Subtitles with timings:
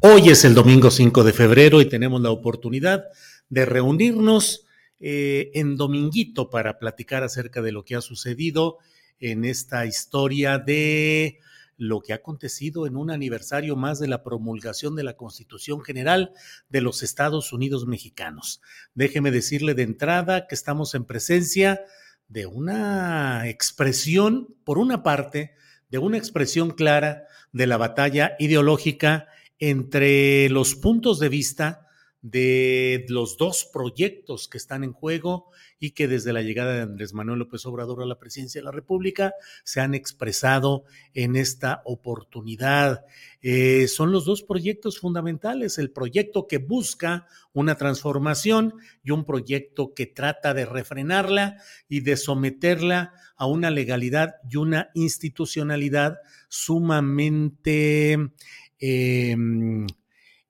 [0.00, 3.06] Hoy es el domingo 5 de febrero y tenemos la oportunidad
[3.48, 4.66] de reunirnos
[5.00, 8.76] eh, en Dominguito para platicar acerca de lo que ha sucedido
[9.20, 11.38] en esta historia de
[11.78, 16.32] lo que ha acontecido en un aniversario más de la promulgación de la Constitución General
[16.68, 18.60] de los Estados Unidos Mexicanos.
[18.94, 21.80] Déjeme decirle de entrada que estamos en presencia
[22.28, 25.54] de una expresión, por una parte,
[25.88, 31.86] de una expresión clara de la batalla ideológica entre los puntos de vista
[32.22, 37.12] de los dos proyectos que están en juego y que desde la llegada de Andrés
[37.12, 40.84] Manuel López Obrador a la presidencia de la República se han expresado
[41.14, 43.04] en esta oportunidad.
[43.42, 48.74] Eh, son los dos proyectos fundamentales, el proyecto que busca una transformación
[49.04, 54.90] y un proyecto que trata de refrenarla y de someterla a una legalidad y una
[54.94, 56.18] institucionalidad
[56.48, 58.32] sumamente
[58.78, 59.86] Em,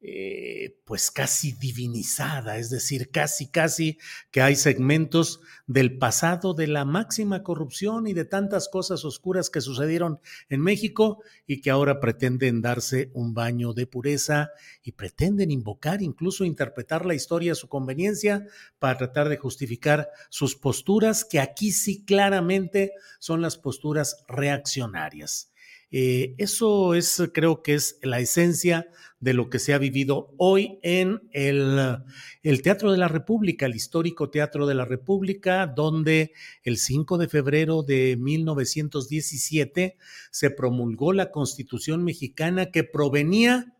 [0.08, 3.98] eh, pues casi divinizada, es decir, casi, casi
[4.30, 9.60] que hay segmentos del pasado de la máxima corrupción y de tantas cosas oscuras que
[9.60, 14.50] sucedieron en México y que ahora pretenden darse un baño de pureza
[14.82, 18.46] y pretenden invocar, incluso interpretar la historia a su conveniencia
[18.78, 25.50] para tratar de justificar sus posturas, que aquí sí claramente son las posturas reaccionarias.
[25.90, 28.88] Eh, eso es, creo que es la esencia
[29.20, 31.98] de lo que se ha vivido hoy en el,
[32.42, 36.32] el, Teatro de la República, el histórico Teatro de la República, donde
[36.64, 39.96] el 5 de febrero de 1917
[40.30, 43.76] se promulgó la Constitución mexicana que provenía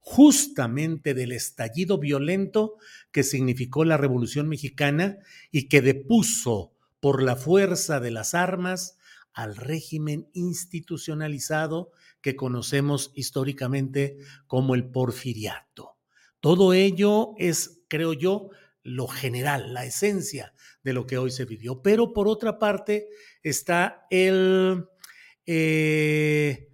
[0.00, 2.76] justamente del estallido violento
[3.12, 5.18] que significó la Revolución mexicana
[5.50, 8.97] y que depuso por la fuerza de las armas
[9.38, 14.18] al régimen institucionalizado que conocemos históricamente
[14.48, 15.96] como el porfiriato.
[16.40, 18.50] Todo ello es, creo yo,
[18.82, 21.82] lo general, la esencia de lo que hoy se vivió.
[21.82, 23.10] Pero por otra parte
[23.40, 24.86] está el,
[25.46, 26.72] eh,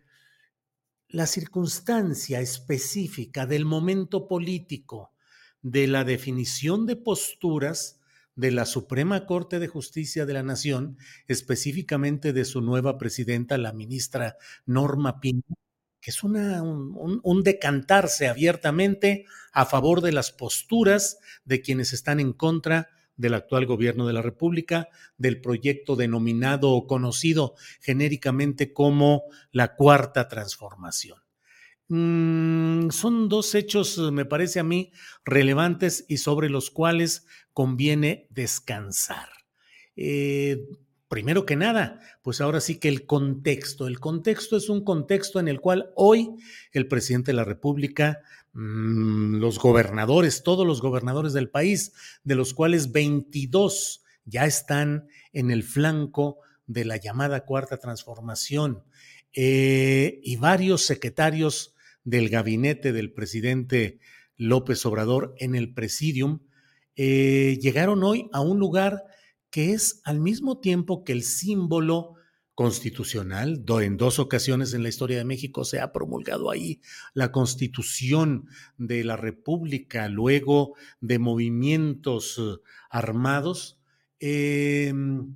[1.09, 5.13] la circunstancia específica del momento político,
[5.61, 8.01] de la definición de posturas
[8.37, 13.73] de la Suprema Corte de Justicia de la Nación, específicamente de su nueva presidenta, la
[13.73, 14.37] ministra
[14.67, 15.43] Norma Pino,
[16.01, 22.21] que es una, un, un, decantarse abiertamente a favor de las posturas de quienes están
[22.21, 29.25] en contra del actual gobierno de la República, del proyecto denominado o conocido genéricamente como
[29.53, 31.24] la Cuarta Transformación.
[31.89, 34.93] Mm, son dos hechos, me parece a mí,
[35.25, 39.29] relevantes y sobre los cuales conviene descansar.
[39.97, 40.67] Eh,
[41.09, 43.87] primero que nada, pues ahora sí que el contexto.
[43.87, 46.31] El contexto es un contexto en el cual hoy
[46.73, 48.23] el presidente de la República,
[48.55, 51.93] mm, los gobernadores, todos los gobernadores del país,
[52.25, 58.83] de los cuales 22 ya están en el flanco de la llamada cuarta transformación,
[59.35, 61.74] eh, y varios secretarios
[62.05, 63.99] del gabinete del presidente
[64.37, 66.41] López Obrador en el presidium,
[66.97, 69.03] eh, llegaron hoy a un lugar
[69.51, 72.15] que es al mismo tiempo que el símbolo
[72.55, 73.65] constitucional.
[73.81, 76.81] En dos ocasiones en la historia de México se ha promulgado ahí
[77.13, 78.47] la constitución
[78.79, 82.61] de la República, luego de movimientos eh,
[82.91, 83.81] armados.
[84.21, 85.35] Em,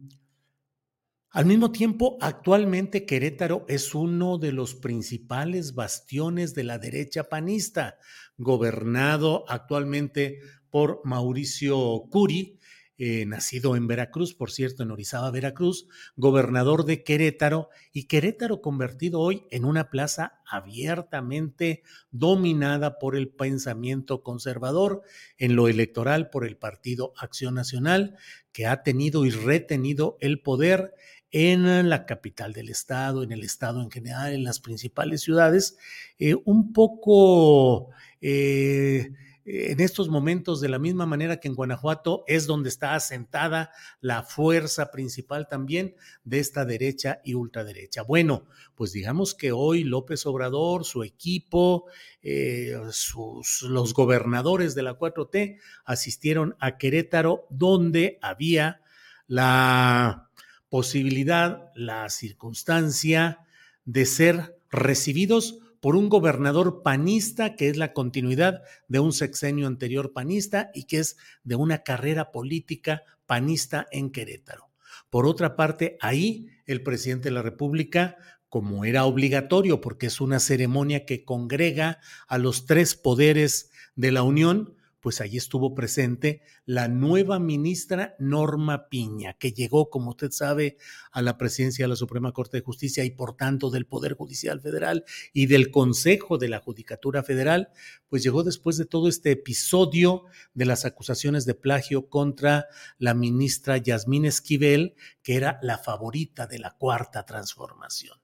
[1.31, 7.99] Al mismo tiempo, actualmente Querétaro es uno de los principales bastiones de la derecha panista,
[8.39, 10.41] gobernado actualmente
[10.71, 12.59] por Mauricio Curi,
[13.01, 15.87] eh, nacido en Veracruz, por cierto, en Orizaba, Veracruz,
[16.17, 24.25] gobernador de Querétaro, y Querétaro convertido hoy en una plaza abiertamente dominada por el pensamiento
[24.25, 25.03] conservador,
[25.37, 28.17] en lo electoral por el Partido Acción Nacional,
[28.51, 30.95] que ha tenido y retenido el poder
[31.31, 35.77] en la capital del estado, en el estado en general, en las principales ciudades,
[36.19, 37.91] eh, un poco...
[38.21, 39.13] Eh,
[39.51, 43.71] en estos momentos, de la misma manera que en Guanajuato, es donde está asentada
[44.03, 45.95] la fuerza principal también
[46.25, 48.03] de esta derecha y ultraderecha.
[48.03, 51.87] Bueno, pues digamos que hoy López Obrador, su equipo,
[52.21, 58.83] eh, sus, los gobernadores de la 4T asistieron a Querétaro, donde había
[59.27, 60.28] la
[60.69, 63.41] posibilidad, la circunstancia
[63.85, 70.12] de ser recibidos por un gobernador panista que es la continuidad de un sexenio anterior
[70.12, 74.70] panista y que es de una carrera política panista en Querétaro.
[75.11, 78.17] Por otra parte, ahí el presidente de la República,
[78.49, 84.23] como era obligatorio porque es una ceremonia que congrega a los tres poderes de la
[84.23, 90.77] Unión, pues allí estuvo presente la nueva ministra Norma Piña, que llegó, como usted sabe,
[91.12, 94.61] a la presidencia de la Suprema Corte de Justicia y por tanto del Poder Judicial
[94.61, 97.71] Federal y del Consejo de la Judicatura Federal,
[98.09, 100.25] pues llegó después de todo este episodio
[100.55, 102.67] de las acusaciones de plagio contra
[102.99, 108.19] la ministra Yasmín Esquivel, que era la favorita de la Cuarta Transformación.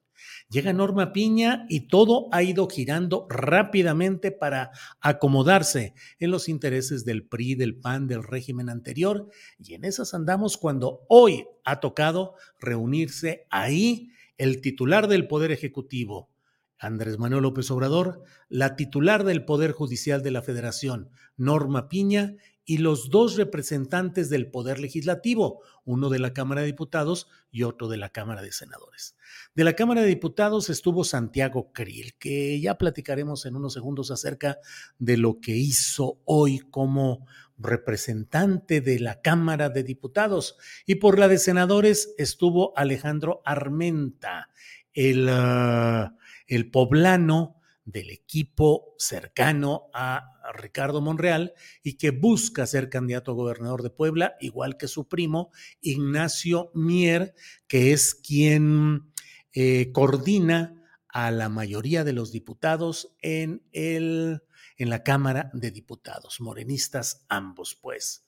[0.49, 7.27] Llega Norma Piña y todo ha ido girando rápidamente para acomodarse en los intereses del
[7.27, 9.29] PRI, del PAN, del régimen anterior.
[9.57, 16.29] Y en esas andamos cuando hoy ha tocado reunirse ahí el titular del Poder Ejecutivo,
[16.77, 22.79] Andrés Manuel López Obrador, la titular del Poder Judicial de la Federación, Norma Piña, y
[22.79, 27.97] los dos representantes del Poder Legislativo, uno de la Cámara de Diputados y otro de
[27.97, 29.15] la Cámara de Senadores.
[29.53, 34.57] De la Cámara de Diputados estuvo Santiago Krill, que ya platicaremos en unos segundos acerca
[34.97, 37.27] de lo que hizo hoy como
[37.57, 40.57] representante de la Cámara de Diputados.
[40.87, 44.49] Y por la de Senadores estuvo Alejandro Armenta,
[44.93, 46.15] el, ah,
[46.47, 47.54] el poblano
[47.85, 51.53] del equipo cercano a Ricardo Monreal
[51.83, 55.51] y que busca ser candidato a gobernador de Puebla, igual que su primo
[55.81, 57.35] Ignacio Mier,
[57.67, 59.13] que es quien
[59.53, 64.41] eh, coordina a la mayoría de los diputados en, el,
[64.77, 68.25] en la Cámara de Diputados, morenistas ambos, pues.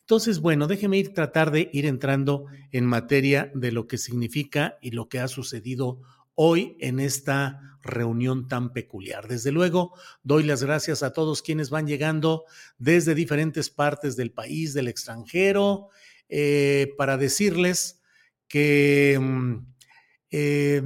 [0.00, 4.90] Entonces, bueno, déjeme ir tratar de ir entrando en materia de lo que significa y
[4.92, 6.00] lo que ha sucedido
[6.42, 9.28] hoy en esta reunión tan peculiar.
[9.28, 9.92] Desde luego,
[10.22, 12.44] doy las gracias a todos quienes van llegando
[12.78, 15.90] desde diferentes partes del país, del extranjero,
[16.30, 18.00] eh, para decirles
[18.48, 19.66] que mm,
[20.30, 20.82] eh,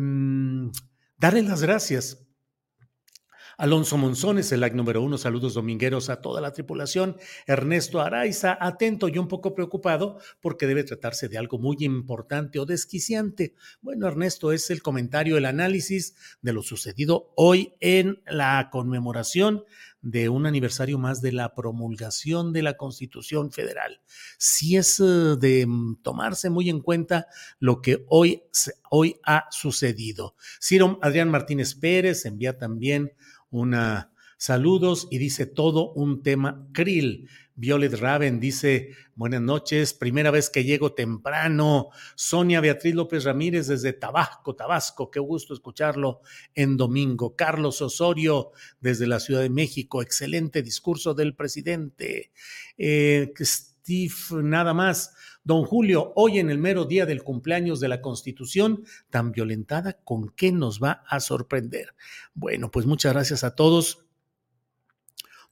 [1.18, 2.23] darles las gracias
[3.56, 7.16] Alonso Monzones, el like número uno, saludos domingueros a toda la tripulación.
[7.46, 12.66] Ernesto Araiza, atento y un poco preocupado porque debe tratarse de algo muy importante o
[12.66, 13.54] desquiciante.
[13.80, 19.64] Bueno, Ernesto, es el comentario, el análisis de lo sucedido hoy en la conmemoración
[20.04, 24.02] de un aniversario más de la promulgación de la Constitución Federal.
[24.38, 27.26] Si es eh, de mm, tomarse muy en cuenta
[27.58, 28.42] lo que hoy,
[28.90, 30.36] hoy ha sucedido.
[30.60, 33.12] Ciro Adrián Martínez Pérez envía también
[33.50, 37.30] una saludos y dice todo un tema krill.
[37.56, 41.90] Violet Raven dice, buenas noches, primera vez que llego temprano.
[42.16, 46.20] Sonia Beatriz López Ramírez desde Tabasco, Tabasco, qué gusto escucharlo
[46.54, 47.36] en domingo.
[47.36, 52.32] Carlos Osorio desde la Ciudad de México, excelente discurso del presidente.
[52.76, 55.14] Eh, Steve, nada más.
[55.44, 60.30] Don Julio, hoy en el mero día del cumpleaños de la Constitución, tan violentada, ¿con
[60.30, 61.94] qué nos va a sorprender?
[62.32, 64.03] Bueno, pues muchas gracias a todos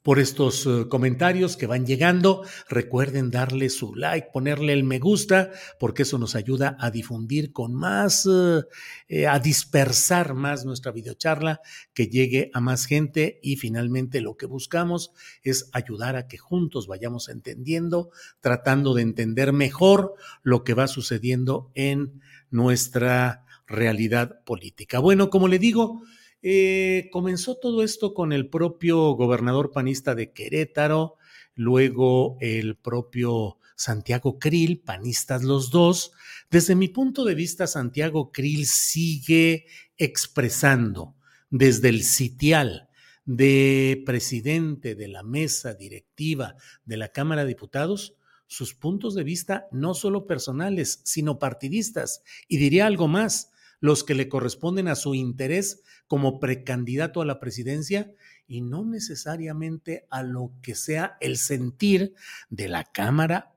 [0.03, 2.45] por estos eh, comentarios que van llegando.
[2.69, 7.75] Recuerden darle su like, ponerle el me gusta, porque eso nos ayuda a difundir con
[7.75, 8.63] más, eh,
[9.09, 11.61] eh, a dispersar más nuestra videocharla,
[11.95, 16.87] que llegue a más gente y finalmente lo que buscamos es ayudar a que juntos
[16.87, 24.99] vayamos entendiendo, tratando de entender mejor lo que va sucediendo en nuestra realidad política.
[24.99, 26.03] Bueno, como le digo,
[26.43, 31.17] eh, comenzó todo esto con el propio gobernador panista de Querétaro,
[31.55, 36.13] luego el propio Santiago Krill, panistas los dos.
[36.51, 41.15] Desde mi punto de vista, Santiago Krill sigue expresando
[41.51, 42.89] desde el sitial
[43.25, 49.67] de presidente de la mesa directiva de la Cámara de Diputados sus puntos de vista
[49.73, 52.23] no solo personales, sino partidistas.
[52.49, 57.41] Y diría algo más, los que le corresponden a su interés como precandidato a la
[57.41, 58.13] presidencia
[58.47, 62.13] y no necesariamente a lo que sea el sentir
[62.51, 63.55] de la Cámara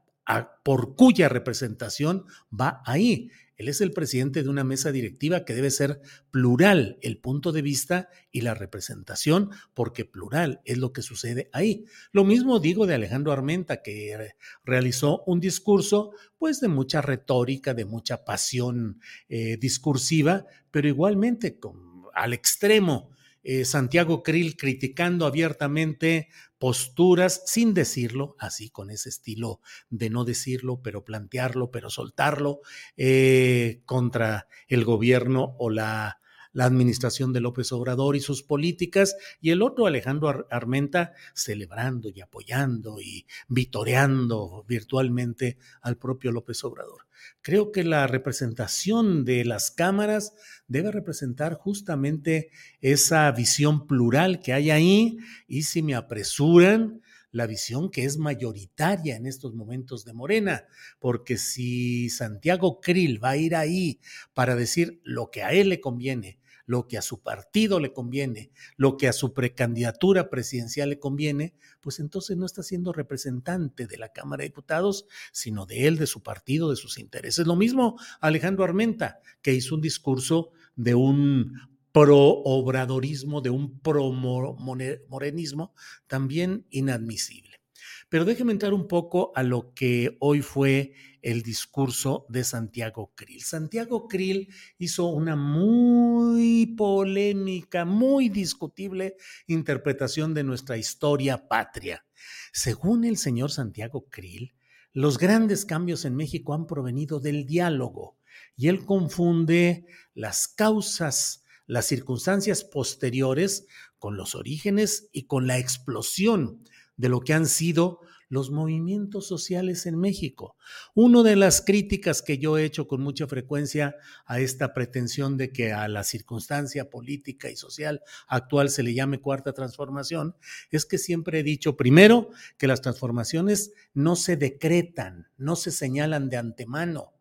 [0.64, 3.30] por cuya representación va ahí.
[3.58, 6.00] Él es el presidente de una mesa directiva que debe ser
[6.32, 11.84] plural el punto de vista y la representación, porque plural es lo que sucede ahí.
[12.14, 14.32] Lo mismo digo de Alejandro Armenta, que
[14.64, 21.95] realizó un discurso pues de mucha retórica, de mucha pasión eh, discursiva, pero igualmente con,
[22.16, 23.12] al extremo.
[23.44, 30.82] Eh, Santiago Krill criticando abiertamente posturas sin decirlo, así con ese estilo de no decirlo,
[30.82, 32.62] pero plantearlo, pero soltarlo,
[32.98, 36.20] eh, contra el gobierno o la
[36.56, 42.22] la administración de López Obrador y sus políticas, y el otro, Alejandro Armenta, celebrando y
[42.22, 47.08] apoyando y vitoreando virtualmente al propio López Obrador.
[47.42, 50.34] Creo que la representación de las cámaras
[50.68, 55.18] debe representar justamente esa visión plural que hay ahí,
[55.50, 60.64] y si me apresuran, la visión que es mayoritaria en estos momentos de Morena,
[61.00, 64.00] porque si Santiago Krill va a ir ahí
[64.34, 68.52] para decir lo que a él le conviene, lo que a su partido le conviene,
[68.78, 73.98] lo que a su precandidatura presidencial le conviene, pues entonces no está siendo representante de
[73.98, 77.48] la Cámara de Diputados, sino de él, de su partido, de sus intereses.
[77.48, 81.54] Lo mismo Alejandro Armenta, que hizo un discurso de un
[81.92, 85.74] pro-obradorismo, de un pro-morenismo,
[86.08, 87.62] también inadmisible.
[88.10, 90.94] Pero déjeme entrar un poco a lo que hoy fue
[91.26, 93.42] el discurso de Santiago Krill.
[93.42, 99.18] Santiago Krill hizo una muy polémica, muy discutible
[99.48, 102.06] interpretación de nuestra historia patria.
[102.54, 104.54] Según el señor Santiago Krill,
[104.94, 108.20] los grandes cambios en México han provenido del diálogo
[108.56, 113.66] y él confunde las causas, las circunstancias posteriores
[113.98, 116.62] con los orígenes y con la explosión
[116.98, 118.02] de lo que han sido
[118.36, 120.58] los movimientos sociales en México.
[120.94, 125.54] Una de las críticas que yo he hecho con mucha frecuencia a esta pretensión de
[125.54, 130.36] que a la circunstancia política y social actual se le llame cuarta transformación,
[130.70, 136.30] es que siempre he dicho, primero, que las transformaciones no se decretan, no se señalan
[136.30, 137.14] de antemano.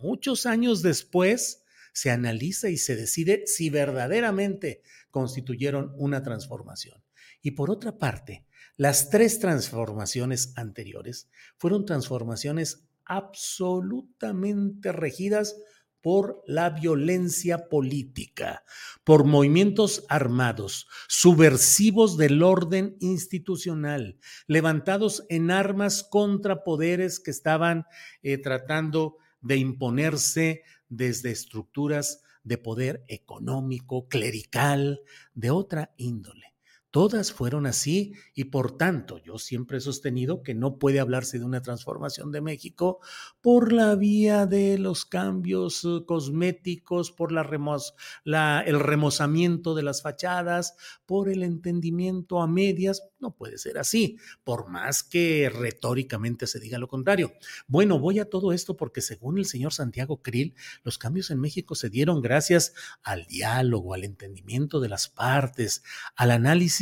[0.00, 7.02] Muchos años después, se analiza y se decide si verdaderamente constituyeron una transformación.
[7.42, 8.44] Y por otra parte,
[8.78, 15.56] las tres transformaciones anteriores fueron transformaciones absolutamente regidas
[16.00, 18.62] por la violencia política,
[19.02, 27.84] por movimientos armados, subversivos del orden institucional, levantados en armas contra poderes que estaban
[28.22, 35.00] eh, tratando de imponerse desde estructuras de poder económico, clerical,
[35.34, 36.57] de otra índole.
[36.90, 41.44] Todas fueron así y por tanto yo siempre he sostenido que no puede hablarse de
[41.44, 43.00] una transformación de México
[43.42, 51.28] por la vía de los cambios eh, cosméticos, por el remozamiento de las fachadas, por
[51.28, 53.02] el entendimiento a medias.
[53.20, 57.34] No puede ser así, por más que retóricamente se diga lo contrario.
[57.66, 60.54] Bueno, voy a todo esto porque según el señor Santiago Krill,
[60.84, 65.82] los cambios en México se dieron gracias al diálogo, al entendimiento de las partes,
[66.16, 66.77] al análisis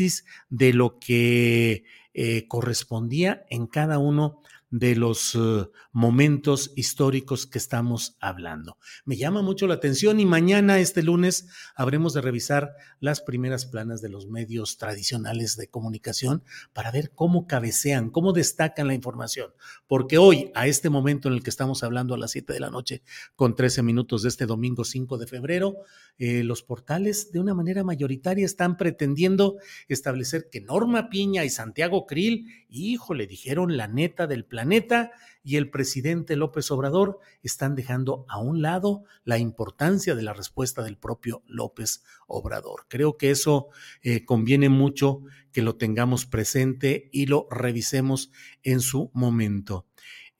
[0.48, 1.84] de lo que
[2.14, 4.40] eh, correspondía en cada uno
[4.78, 8.76] de los eh, momentos históricos que estamos hablando.
[9.06, 14.02] Me llama mucho la atención y mañana, este lunes, habremos de revisar las primeras planas
[14.02, 19.54] de los medios tradicionales de comunicación para ver cómo cabecean, cómo destacan la información.
[19.86, 22.68] Porque hoy, a este momento en el que estamos hablando a las 7 de la
[22.68, 23.02] noche,
[23.34, 25.76] con 13 minutos de este domingo 5 de febrero,
[26.18, 29.56] eh, los portales de una manera mayoritaria están pretendiendo
[29.88, 35.12] establecer que Norma Piña y Santiago Krill, híjole, dijeron la neta del planeta
[35.44, 40.82] y el presidente López Obrador están dejando a un lado la importancia de la respuesta
[40.82, 42.86] del propio López Obrador.
[42.88, 43.68] Creo que eso
[44.02, 45.20] eh, conviene mucho
[45.52, 48.32] que lo tengamos presente y lo revisemos
[48.64, 49.86] en su momento.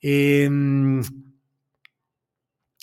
[0.01, 1.01] Em,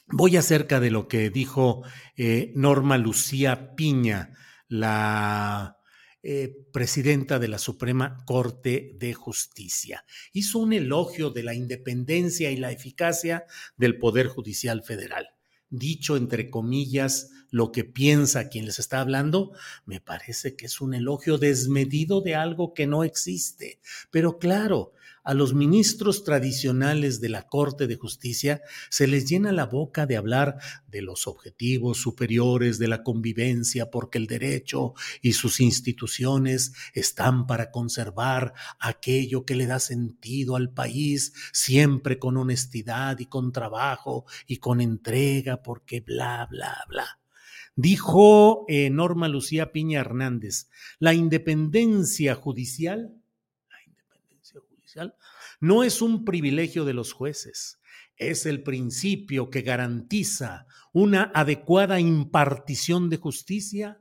[0.07, 1.83] voy acerca de lo que dijo
[2.17, 4.33] eh, Norma Lucía Piña,
[4.67, 5.77] la
[6.27, 10.07] eh, presidenta de la Suprema Corte de Justicia.
[10.33, 13.45] Hizo un elogio de la independencia y la eficacia
[13.77, 15.35] del Poder Judicial Federal.
[15.69, 19.53] Dicho entre comillas lo que piensa quien les está hablando,
[19.85, 23.81] me parece que es un elogio desmedido de algo que no existe.
[24.11, 29.67] Pero claro, a los ministros tradicionales de la Corte de Justicia se les llena la
[29.67, 35.61] boca de hablar de los objetivos superiores de la convivencia porque el derecho y sus
[35.61, 43.27] instituciones están para conservar aquello que le da sentido al país, siempre con honestidad y
[43.27, 47.19] con trabajo y con entrega, porque bla, bla, bla.
[47.77, 50.69] Dijo eh, Norma Lucía Piña Hernández,
[51.01, 53.13] la independencia judicial
[55.61, 57.81] no es un privilegio de los jueces,
[58.17, 64.01] es el principio que garantiza una adecuada impartición de justicia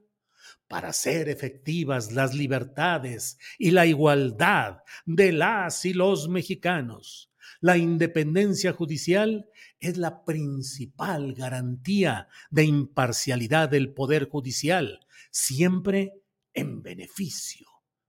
[0.68, 7.32] para ser efectivas las libertades y la igualdad de las y los mexicanos.
[7.60, 16.14] La independencia judicial es la principal garantía de imparcialidad del Poder Judicial, siempre
[16.54, 17.68] en beneficio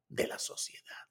[0.09, 1.04] de la sociedad.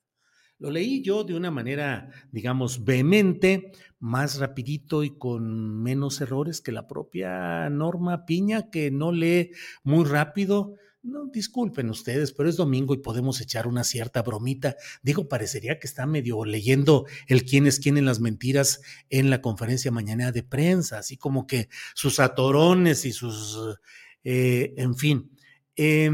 [0.60, 6.72] Lo leí yo de una manera, digamos, vehemente, más rapidito y con menos errores que
[6.72, 9.52] la propia Norma Piña, que no lee
[9.84, 10.76] muy rápido.
[11.02, 14.78] No, disculpen ustedes, pero es domingo y podemos echar una cierta bromita.
[15.02, 19.42] Digo, parecería que está medio leyendo el quién es quién en las mentiras en la
[19.42, 23.58] conferencia mañana de prensa, así como que sus atorones y sus,
[24.24, 25.30] eh, en fin.
[25.76, 26.10] Eh,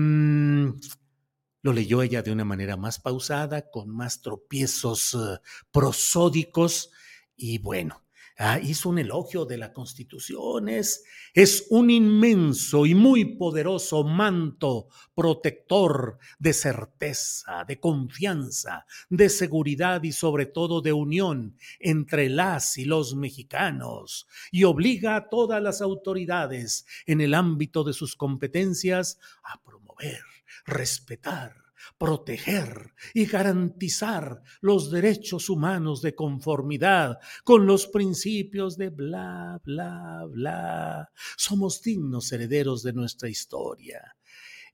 [1.62, 5.39] lo leyó ella de una manera más pausada, con más tropiezos eh,
[5.72, 6.92] prosódicos
[7.36, 8.04] y bueno,
[8.39, 10.67] ah, hizo un elogio de la Constitución.
[10.67, 11.03] Es,
[11.36, 20.12] es un inmenso y muy poderoso manto protector de certeza, de confianza, de seguridad y
[20.12, 26.88] sobre todo de unión entre las y los mexicanos y obliga a todas las autoridades
[27.05, 30.24] en el ámbito de sus competencias a promover
[30.65, 31.56] respetar,
[31.97, 41.12] proteger y garantizar los derechos humanos de conformidad con los principios de bla, bla, bla.
[41.38, 44.15] Somos dignos herederos de nuestra historia.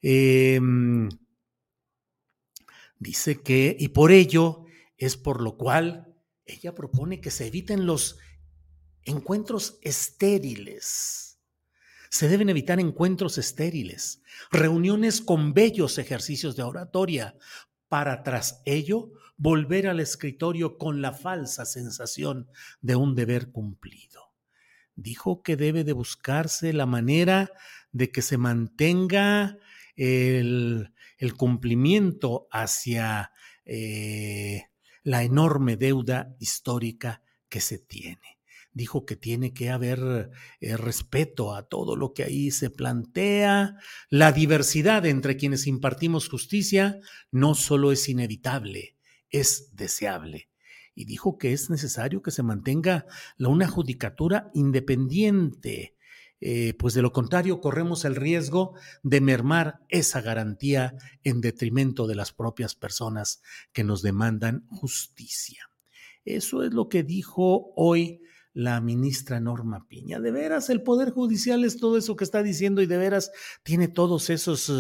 [0.01, 1.10] Em,
[2.99, 4.65] dice que, y por ello
[4.97, 8.17] es por lo cual ella propone que se eviten los
[9.04, 11.24] encuentros estériles
[12.15, 17.36] se deben evitar encuentros estériles, reuniones con bellos ejercicios de oratoria,
[17.89, 22.47] para tras ello volver al escritorio con la falsa sensación
[22.80, 24.32] de un deber cumplido.
[24.95, 27.51] Dijo que debe de buscarse la manera
[27.91, 29.58] de que se mantenga
[29.97, 30.93] el,
[31.36, 33.34] cumplimiento hacia
[33.65, 34.67] eh,
[35.04, 38.35] la enorme deuda histórica que se tiene
[38.75, 43.77] dijo que tiene que haber eh, respeto a todo lo que ahí se plantea.
[44.09, 46.99] La diversidad entre quienes impartimos justicia
[47.31, 48.97] no solo es inevitable,
[49.29, 50.49] es deseable.
[50.93, 53.05] Y dijo que es necesario que se mantenga
[53.38, 55.95] la, una judicatura independiente,
[56.41, 62.15] eh, pues de lo contrario corremos el riesgo de mermar esa garantía en detrimento de
[62.15, 65.69] las propias personas que nos demandan justicia.
[66.25, 68.19] Eso es lo que dijo hoy
[68.56, 70.20] la ministra Norma Piña.
[70.22, 73.32] De veras, el Poder Judicial es todo eso que está diciendo y de veras
[73.63, 74.72] tiene todos esos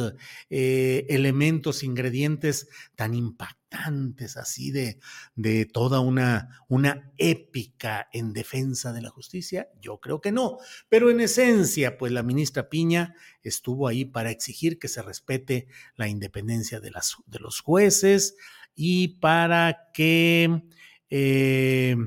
[0.49, 4.97] eh, elementos, ingredientes tan impactantes, así de,
[5.35, 9.67] de toda una, una épica en defensa de la justicia.
[9.81, 10.57] Yo creo que no,
[10.87, 16.07] pero en esencia, pues la ministra Piña estuvo ahí para exigir que se respete la
[16.07, 18.37] independencia de, las, de los jueces
[18.73, 20.63] y para que...
[21.09, 21.97] Eh,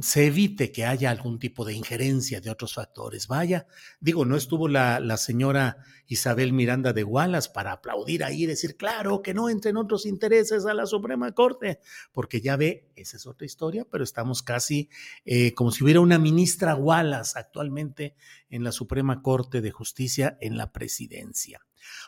[0.00, 3.26] se evite que haya algún tipo de injerencia de otros factores.
[3.26, 3.66] Vaya,
[4.00, 8.76] digo, no estuvo la, la, señora Isabel Miranda de Wallace para aplaudir ahí y decir,
[8.76, 11.80] claro, que no entren otros intereses a la Suprema Corte,
[12.12, 14.88] porque ya ve, esa es otra historia, pero estamos casi
[15.24, 18.14] eh, como si hubiera una ministra Wallace actualmente
[18.48, 21.60] en la Suprema Corte de Justicia en la presidencia.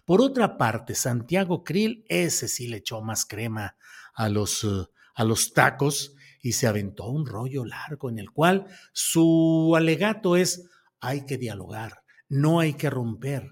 [0.05, 3.77] Por otra parte, Santiago Krill, ese sí le echó más crema
[4.14, 8.66] a los, uh, a los tacos y se aventó un rollo largo en el cual
[8.92, 10.68] su alegato es
[11.00, 13.50] hay que dialogar, no hay que romper.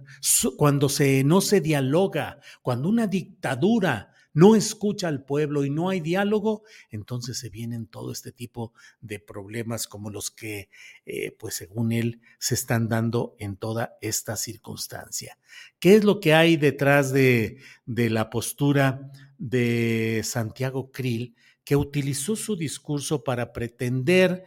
[0.57, 5.98] Cuando se, no se dialoga, cuando una dictadura no escucha al pueblo y no hay
[5.98, 10.68] diálogo, entonces se vienen todo este tipo de problemas como los que,
[11.07, 15.38] eh, pues según él, se están dando en toda esta circunstancia.
[15.81, 21.35] ¿Qué es lo que hay detrás de, de la postura de Santiago Krill,
[21.68, 24.46] que utilizó su discurso para pretender,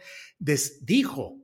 [0.80, 1.38] dijo,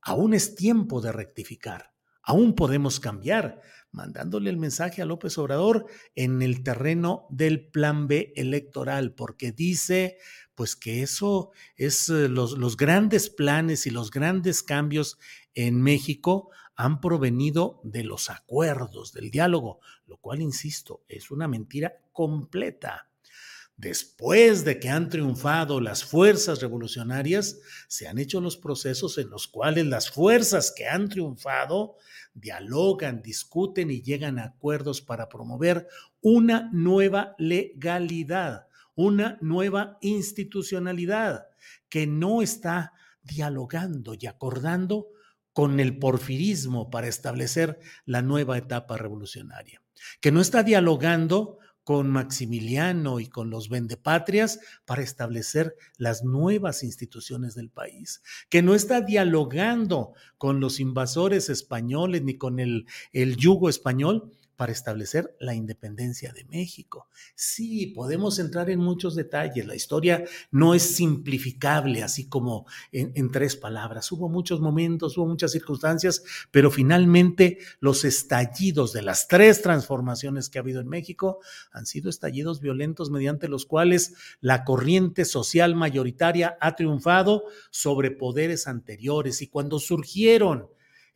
[0.00, 3.60] aún es tiempo de rectificar, aún podemos cambiar,
[3.90, 10.16] mandándole el mensaje a López Obrador en el terreno del plan B electoral, porque dice
[10.54, 15.18] pues que eso es eh, los, los grandes planes y los grandes cambios
[15.52, 21.92] en México han provenido de los acuerdos, del diálogo, lo cual, insisto, es una mentira
[22.12, 23.07] completa.
[23.78, 29.46] Después de que han triunfado las fuerzas revolucionarias, se han hecho los procesos en los
[29.46, 31.94] cuales las fuerzas que han triunfado
[32.34, 35.86] dialogan, discuten y llegan a acuerdos para promover
[36.20, 41.46] una nueva legalidad, una nueva institucionalidad
[41.88, 45.06] que no está dialogando y acordando
[45.52, 49.80] con el porfirismo para establecer la nueva etapa revolucionaria,
[50.20, 57.54] que no está dialogando con Maximiliano y con los vendepatrias para establecer las nuevas instituciones
[57.54, 63.70] del país, que no está dialogando con los invasores españoles ni con el, el yugo
[63.70, 67.06] español para establecer la independencia de México.
[67.36, 69.64] Sí, podemos entrar en muchos detalles.
[69.64, 74.10] La historia no es simplificable así como en, tres palabras.
[74.10, 80.58] Hubo muchos momentos, hubo muchas circunstancias, pero finalmente los estallidos de las tres transformaciones que
[80.58, 81.38] ha habido en México
[81.70, 88.66] han sido estallidos violentos mediante los cuales la corriente social mayoritaria ha triunfado sobre poderes
[88.66, 90.66] anteriores y cuando surgieron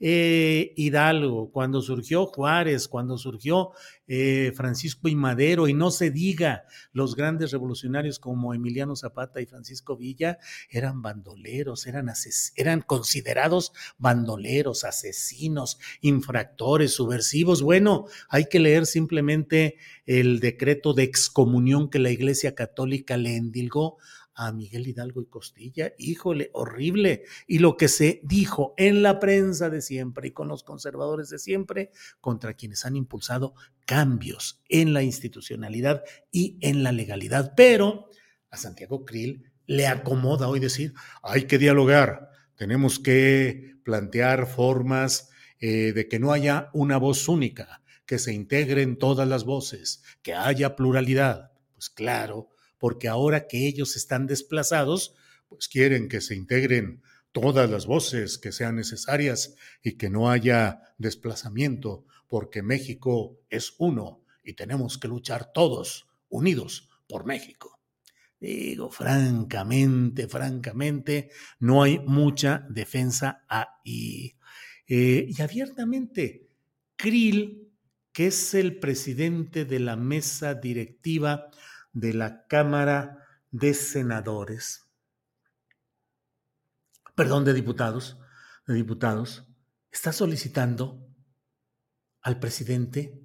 [0.04, 3.70] eh, Hidalgo, cuando surgió Juárez, cuando surgió
[4.08, 9.46] eh, Francisco y Madero, y no se diga los grandes revolucionarios como Emiliano Zapata y
[9.46, 10.38] Francisco Villa,
[10.70, 12.10] eran bandoleros, eran,
[12.56, 17.62] eran considerados bandoleros, asesinos, infractores, subversivos.
[17.62, 23.98] Bueno, hay que leer simplemente el decreto de excomunión que la Iglesia Católica le endilgó
[24.34, 25.92] a Miguel Hidalgo y Costilla.
[25.98, 27.24] Híjole, horrible.
[27.46, 31.38] Y lo que se dijo en la prensa de siempre y con los conservadores de
[31.38, 31.90] siempre
[32.20, 33.54] contra quienes han impulsado
[33.86, 37.54] cambios en la institucionalidad y en la legalidad.
[37.56, 38.08] Pero
[38.50, 40.92] a Santiago Krill le acomoda hoy decir,
[41.22, 47.82] hay que dialogar, tenemos que plantear formas eh, de que no haya una voz única,
[48.06, 51.52] que se integren todas las voces, que haya pluralidad.
[51.74, 52.51] Pues claro,
[52.82, 55.14] porque ahora que ellos están desplazados,
[55.48, 60.82] pues quieren que se integren todas las voces que sean necesarias y que no haya
[60.98, 67.78] desplazamiento, porque México es uno y tenemos que luchar todos unidos por México.
[68.40, 74.34] Digo, francamente, francamente, no hay mucha defensa ahí.
[74.88, 76.48] Eh, y abiertamente,
[76.96, 77.70] Krill,
[78.12, 81.48] que es el presidente de la mesa directiva
[81.92, 83.18] de la Cámara
[83.50, 84.88] de Senadores,
[87.14, 88.18] perdón, de diputados,
[88.66, 89.46] de diputados,
[89.90, 91.06] está solicitando
[92.22, 93.20] al presidente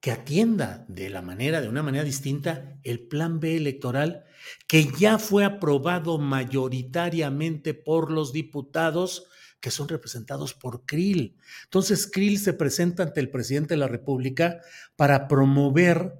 [0.00, 4.24] que atienda de la manera, de una manera distinta, el plan B electoral
[4.66, 9.26] que ya fue aprobado mayoritariamente por los diputados
[9.60, 11.38] que son representados por Krill.
[11.64, 14.60] Entonces, Krill se presenta ante el presidente de la República
[14.96, 16.14] para promover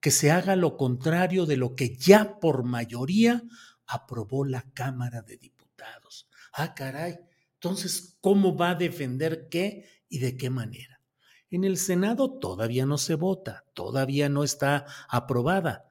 [0.00, 3.42] que se haga lo contrario de lo que ya por mayoría
[3.86, 6.28] aprobó la Cámara de Diputados.
[6.52, 7.18] Ah, caray.
[7.54, 11.02] Entonces, ¿cómo va a defender qué y de qué manera?
[11.50, 15.89] En el Senado todavía no se vota, todavía no está aprobada.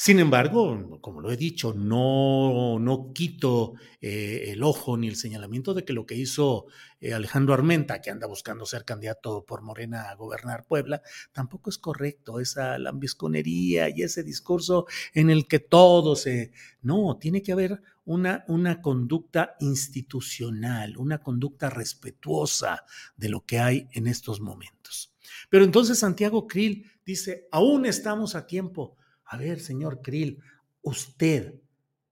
[0.00, 5.74] Sin embargo, como lo he dicho, no, no quito eh, el ojo ni el señalamiento
[5.74, 6.66] de que lo que hizo
[7.00, 11.78] eh, Alejandro Armenta, que anda buscando ser candidato por Morena a gobernar Puebla, tampoco es
[11.78, 16.52] correcto esa lambisconería y ese discurso en el que todo se...
[16.80, 22.84] No, tiene que haber una, una conducta institucional, una conducta respetuosa
[23.16, 25.12] de lo que hay en estos momentos.
[25.50, 28.94] Pero entonces Santiago Krill dice, aún estamos a tiempo
[29.28, 30.42] a ver, señor Krill,
[30.80, 31.60] usted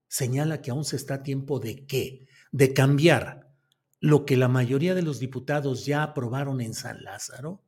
[0.07, 2.27] señala que aún se está a tiempo de qué?
[2.53, 3.51] De cambiar
[4.01, 7.63] lo que la mayoría de los diputados ya aprobaron en San Lázaro.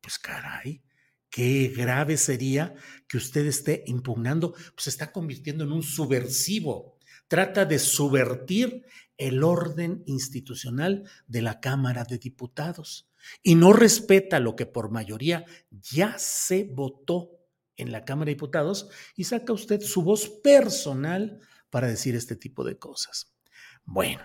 [0.00, 0.82] Pues caray,
[1.28, 2.74] qué grave sería
[3.06, 6.98] que usted esté impugnando, pues se está convirtiendo en un subversivo.
[7.28, 8.86] Trata de subvertir
[9.18, 13.10] el orden institucional de la Cámara de Diputados
[13.42, 17.33] y no respeta lo que por mayoría ya se votó
[17.76, 22.64] en la Cámara de Diputados y saca usted su voz personal para decir este tipo
[22.64, 23.32] de cosas.
[23.84, 24.22] Bueno,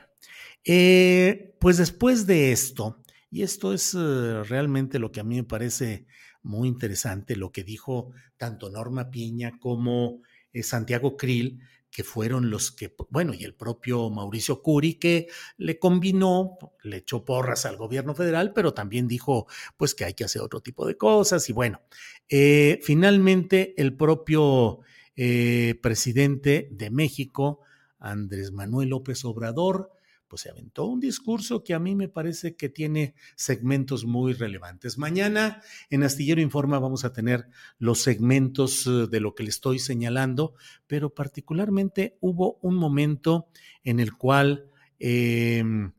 [0.64, 5.44] eh, pues después de esto, y esto es eh, realmente lo que a mí me
[5.44, 6.06] parece
[6.42, 10.22] muy interesante, lo que dijo tanto Norma Piña como
[10.54, 15.80] eh, Santiago Krill, que fueron los que, bueno, y el propio Mauricio Curi, que le
[15.80, 19.48] combinó, le echó porras al gobierno federal, pero también dijo,
[19.78, 21.50] pues que hay que hacer otro tipo de cosas.
[21.50, 21.82] Y bueno,
[22.30, 24.82] eh, finalmente el propio
[25.16, 27.62] eh, presidente de México,
[28.00, 29.92] Andrés Manuel López Obrador,
[30.30, 34.98] pues se aventó un discurso que a mí me parece que tiene segmentos muy relevantes.
[34.98, 37.48] Mañana en Astillero Informa vamos a tener
[37.80, 40.54] los segmentos eh, de lo que le estoy señalando,
[40.88, 43.50] pero particularmente hubo un momento
[43.84, 45.94] en el cual em,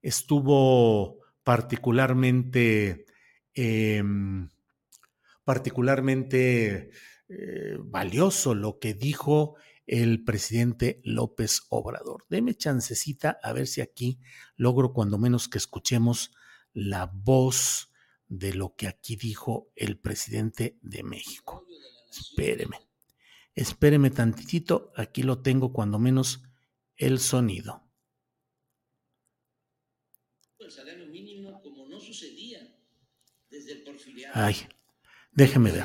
[0.00, 3.06] estuvo particularmente,
[3.54, 4.48] em,
[5.44, 6.90] particularmente
[7.28, 9.56] eh, valioso lo que dijo
[9.86, 12.24] el presidente López Obrador.
[12.28, 14.20] Deme chancecita a ver si aquí
[14.56, 16.32] logro cuando menos que escuchemos
[16.72, 17.90] la voz
[18.26, 21.66] de lo que aquí dijo el presidente de México.
[22.10, 22.78] Espéreme,
[23.54, 26.42] espéreme tantitito, aquí lo tengo cuando menos
[26.96, 27.82] el sonido.
[34.32, 34.56] Ay,
[35.32, 35.84] déjeme ver.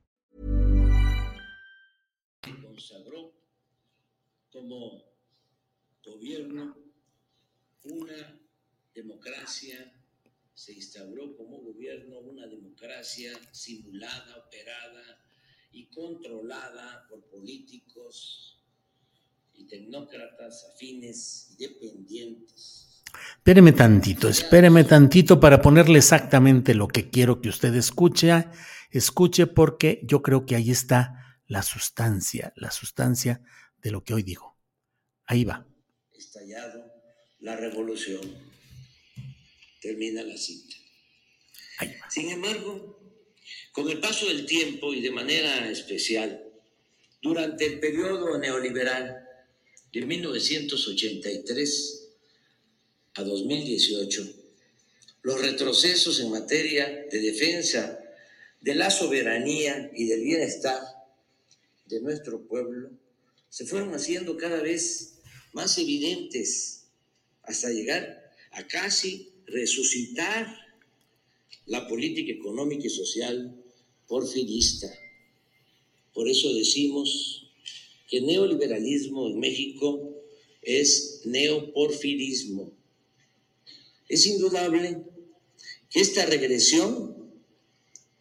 [6.37, 6.75] Una
[8.93, 9.93] democracia,
[10.53, 15.21] se instauró como gobierno una democracia simulada, operada,
[15.71, 18.59] y controlada por políticos
[19.53, 23.03] y tecnócratas afines y dependientes.
[23.35, 28.47] Espéreme tantito, espéreme tantito para ponerle exactamente lo que quiero que usted escuche,
[28.89, 33.41] escuche porque yo creo que ahí está la sustancia, la sustancia
[33.81, 34.57] de lo que hoy digo.
[35.25, 35.70] Ahí va.
[36.21, 36.85] Estallado
[37.39, 38.21] la revolución.
[39.81, 40.75] Termina la cita.
[42.09, 42.99] Sin embargo,
[43.71, 46.47] con el paso del tiempo y de manera especial,
[47.23, 49.27] durante el periodo neoliberal
[49.91, 52.09] de 1983
[53.15, 54.33] a 2018,
[55.23, 57.99] los retrocesos en materia de defensa
[58.59, 60.83] de la soberanía y del bienestar
[61.87, 62.91] de nuestro pueblo
[63.49, 65.10] se fueron haciendo cada vez
[65.53, 66.85] más evidentes
[67.43, 70.47] hasta llegar a casi resucitar
[71.65, 73.55] la política económica y social
[74.07, 74.87] porfirista.
[76.13, 77.49] Por eso decimos
[78.07, 80.13] que neoliberalismo en México
[80.61, 82.71] es neoporfirismo.
[84.09, 85.03] Es indudable
[85.89, 87.31] que esta regresión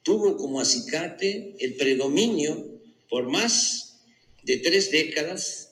[0.02, 4.00] tuvo como acicate el predominio por más
[4.44, 5.69] de tres décadas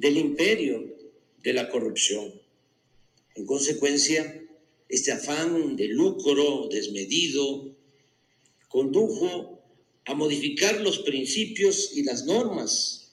[0.00, 0.96] del imperio
[1.42, 2.32] de la corrupción.
[3.34, 4.42] En consecuencia,
[4.88, 7.76] este afán de lucro desmedido,
[8.68, 9.62] condujo
[10.06, 13.12] a modificar los principios y las normas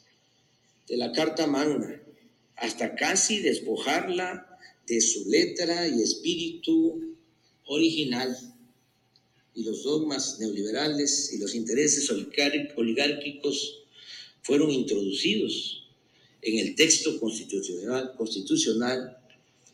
[0.87, 2.01] de la Carta Magna,
[2.55, 7.17] hasta casi despojarla de su letra y espíritu
[7.65, 8.37] original.
[9.53, 13.83] Y los dogmas neoliberales y los intereses oligárquicos
[14.41, 15.76] fueron introducidos
[16.49, 19.17] en el texto constitucional, constitucional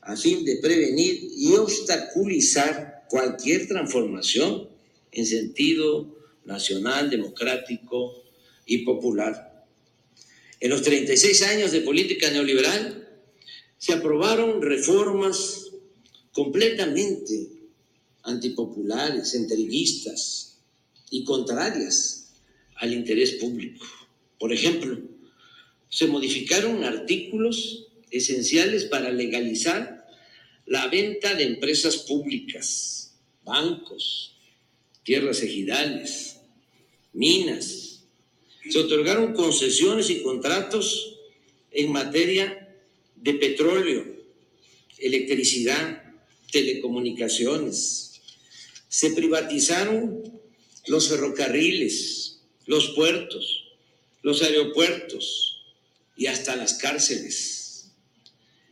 [0.01, 4.69] a fin de prevenir y obstaculizar cualquier transformación
[5.11, 8.23] en sentido nacional, democrático
[8.65, 9.65] y popular.
[10.59, 13.07] En los 36 años de política neoliberal
[13.77, 15.71] se aprobaron reformas
[16.31, 17.49] completamente
[18.23, 20.53] antipopulares, entreguistas,
[21.13, 22.31] y contrarias
[22.77, 23.85] al interés público.
[24.39, 24.99] Por ejemplo,
[25.93, 30.07] se modificaron artículos esenciales para legalizar
[30.65, 33.13] la venta de empresas públicas,
[33.45, 34.35] bancos,
[35.03, 36.37] tierras ejidales,
[37.13, 38.05] minas.
[38.67, 41.19] Se otorgaron concesiones y contratos
[41.69, 42.75] en materia
[43.15, 44.03] de petróleo,
[44.97, 46.15] electricidad,
[46.51, 48.19] telecomunicaciones.
[48.87, 50.41] Se privatizaron
[50.87, 53.65] los ferrocarriles, los puertos,
[54.23, 55.52] los aeropuertos
[56.15, 57.91] y hasta las cárceles.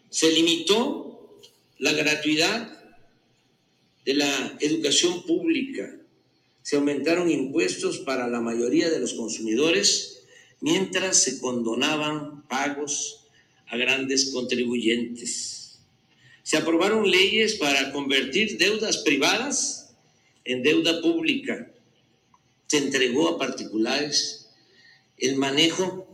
[0.09, 1.39] Se limitó
[1.79, 2.79] la gratuidad
[4.05, 5.95] de la educación pública.
[6.61, 10.23] Se aumentaron impuestos para la mayoría de los consumidores
[10.59, 13.25] mientras se condonaban pagos
[13.67, 15.79] a grandes contribuyentes.
[16.43, 19.93] Se aprobaron leyes para convertir deudas privadas
[20.43, 21.71] en deuda pública.
[22.67, 24.49] Se entregó a particulares
[25.17, 26.10] el manejo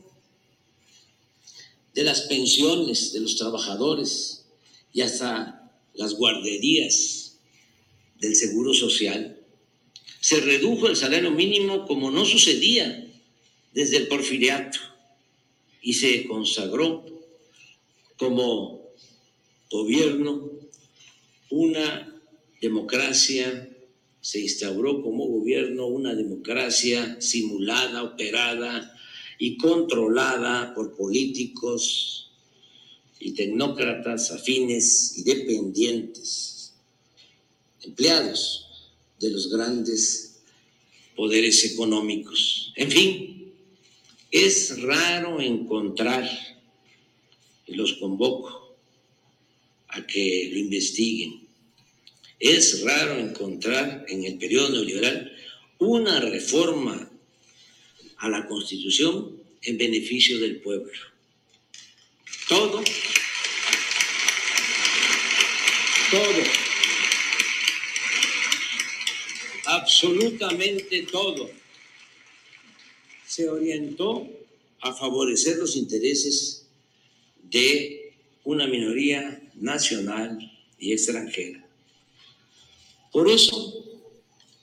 [1.98, 4.46] de las pensiones de los trabajadores
[4.94, 7.40] y hasta las guarderías
[8.20, 9.42] del Seguro Social.
[10.20, 13.12] Se redujo el salario mínimo como no sucedía
[13.74, 14.78] desde el porfiriato
[15.82, 17.04] y se consagró
[18.16, 18.92] como
[19.72, 20.52] gobierno
[21.50, 22.22] una
[22.62, 23.70] democracia,
[24.22, 28.97] se instauró como gobierno una democracia simulada, operada
[29.40, 32.32] y controlada por políticos
[33.20, 36.74] y tecnócratas afines y dependientes,
[37.82, 40.42] empleados de los grandes
[41.16, 42.74] poderes económicos.
[42.76, 43.54] En fin,
[44.32, 46.30] es raro encontrar,
[47.66, 48.78] y los convoco
[49.90, 51.48] a que lo investiguen,
[52.40, 55.32] es raro encontrar en el periodo neoliberal
[55.80, 57.07] una reforma
[58.20, 60.92] a la Constitución en beneficio del pueblo.
[62.48, 62.84] Todo,
[66.12, 66.44] todo,
[69.66, 71.50] absolutamente todo
[73.26, 74.28] se orientó
[74.82, 76.66] a favorecer los intereses
[77.44, 78.14] de
[78.46, 80.40] una minoría nacional
[80.80, 81.68] y extranjera.
[83.12, 83.84] Por eso,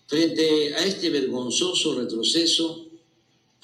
[0.07, 2.84] frente a este vergonzoso retroceso,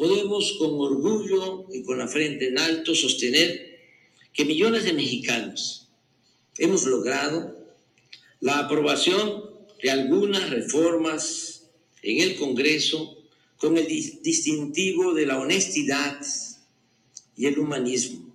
[0.00, 3.80] podemos con orgullo y con la frente en alto sostener
[4.32, 5.90] que millones de mexicanos
[6.56, 7.54] hemos logrado
[8.40, 9.44] la aprobación
[9.82, 11.68] de algunas reformas
[12.02, 13.18] en el Congreso
[13.58, 16.18] con el distintivo de la honestidad
[17.36, 18.29] y el humanismo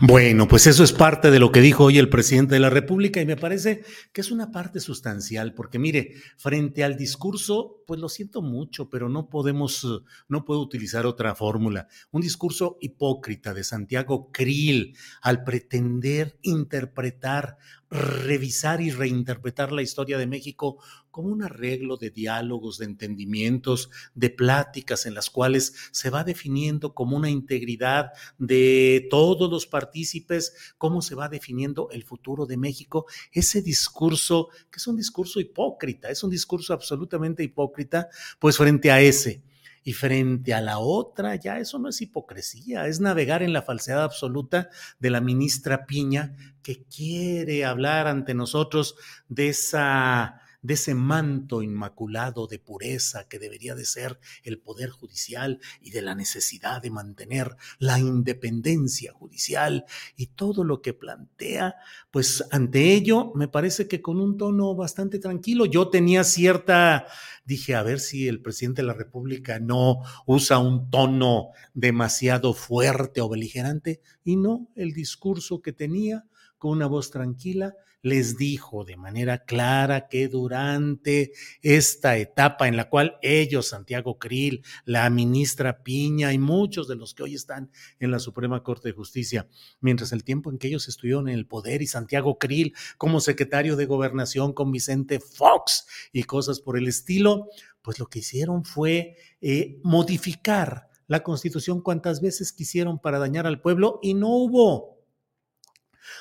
[0.00, 3.20] bueno, pues eso es parte de lo que dijo hoy el presidente de la República
[3.20, 8.08] y me parece que es una parte sustancial, porque mire, frente al discurso, pues lo
[8.08, 9.86] siento mucho, pero no podemos,
[10.28, 11.86] no puedo utilizar otra fórmula.
[12.10, 17.56] Un discurso hipócrita de Santiago Krill al pretender interpretar
[17.94, 20.78] revisar y reinterpretar la historia de México
[21.12, 26.92] como un arreglo de diálogos, de entendimientos, de pláticas en las cuales se va definiendo
[26.92, 33.06] como una integridad de todos los partícipes, cómo se va definiendo el futuro de México.
[33.30, 38.08] Ese discurso, que es un discurso hipócrita, es un discurso absolutamente hipócrita,
[38.40, 39.44] pues frente a ese
[39.84, 44.02] y frente a la otra, ya eso no es hipocresía, es navegar en la falsedad
[44.02, 48.96] absoluta de la ministra Piña que quiere hablar ante nosotros
[49.28, 55.60] de esa de ese manto inmaculado de pureza que debería de ser el Poder Judicial
[55.82, 59.84] y de la necesidad de mantener la independencia judicial
[60.16, 61.76] y todo lo que plantea,
[62.10, 65.66] pues ante ello me parece que con un tono bastante tranquilo.
[65.66, 67.06] Yo tenía cierta,
[67.44, 73.20] dije, a ver si el presidente de la República no usa un tono demasiado fuerte
[73.20, 76.24] o beligerante y no, el discurso que tenía
[76.56, 82.90] con una voz tranquila les dijo de manera clara que durante esta etapa en la
[82.90, 88.10] cual ellos, Santiago Krill, la ministra Piña y muchos de los que hoy están en
[88.10, 89.48] la Suprema Corte de Justicia,
[89.80, 93.74] mientras el tiempo en que ellos estuvieron en el poder y Santiago Krill como secretario
[93.74, 97.48] de gobernación con Vicente Fox y cosas por el estilo,
[97.80, 103.62] pues lo que hicieron fue eh, modificar la constitución cuantas veces quisieron para dañar al
[103.62, 104.93] pueblo y no hubo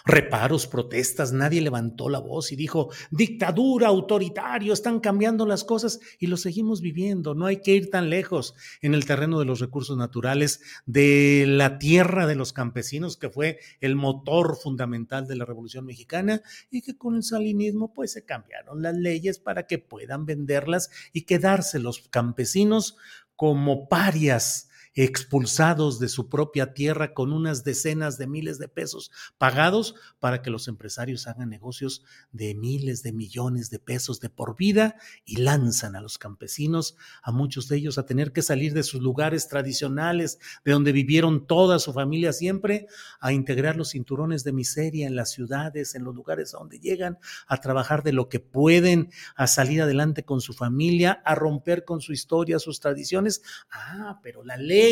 [0.05, 6.27] reparos, protestas, nadie levantó la voz y dijo, dictadura, autoritario, están cambiando las cosas y
[6.27, 7.35] lo seguimos viviendo.
[7.35, 11.77] No hay que ir tan lejos en el terreno de los recursos naturales, de la
[11.79, 16.97] tierra de los campesinos, que fue el motor fundamental de la Revolución Mexicana y que
[16.97, 22.07] con el salinismo pues se cambiaron las leyes para que puedan venderlas y quedarse los
[22.09, 22.97] campesinos
[23.35, 29.95] como parias expulsados de su propia tierra con unas decenas de miles de pesos pagados
[30.19, 34.95] para que los empresarios hagan negocios de miles de millones de pesos de por vida
[35.25, 39.01] y lanzan a los campesinos, a muchos de ellos, a tener que salir de sus
[39.01, 42.87] lugares tradicionales, de donde vivieron toda su familia siempre,
[43.19, 47.17] a integrar los cinturones de miseria en las ciudades, en los lugares a donde llegan,
[47.47, 52.01] a trabajar de lo que pueden, a salir adelante con su familia, a romper con
[52.01, 53.41] su historia, sus tradiciones.
[53.71, 54.82] Ah, pero la ley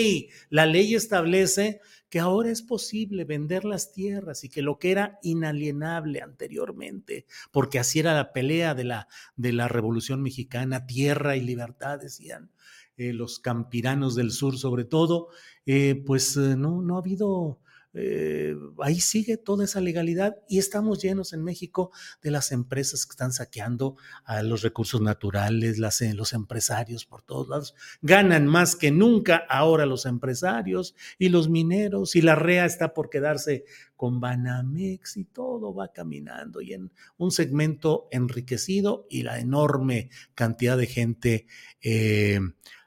[0.50, 5.18] la ley establece que ahora es posible vender las tierras y que lo que era
[5.24, 11.42] inalienable anteriormente, porque así era la pelea de la, de la Revolución Mexicana, tierra y
[11.42, 12.52] libertad, decían
[12.98, 15.30] eh, los campiranos del sur sobre todo,
[15.66, 17.62] eh, pues eh, no, no ha habido
[17.94, 23.12] eh, ahí sigue toda esa legalidad y estamos llenos en México de las empresas que
[23.12, 27.76] están saqueando a los recursos naturales, eh, los empresarios por todos lados.
[28.02, 33.10] Ganan más que nunca ahora los empresarios y los mineros y la REA está por
[33.10, 33.66] quedarse
[33.98, 40.78] con Banamex y todo va caminando y en un segmento enriquecido y la enorme cantidad
[40.78, 41.48] de gente
[41.82, 42.40] eh,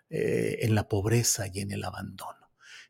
[0.08, 2.43] en la pobreza y en el abandono.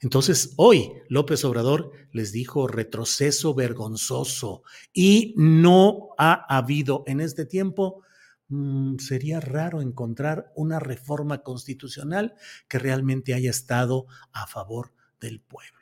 [0.04, 8.02] Entonces, hoy López Obrador les dijo retroceso vergonzoso y no ha habido en este tiempo,
[8.48, 12.34] mm, sería raro encontrar una reforma constitucional
[12.68, 14.92] que realmente haya estado a favor
[15.22, 15.72] del pueblo.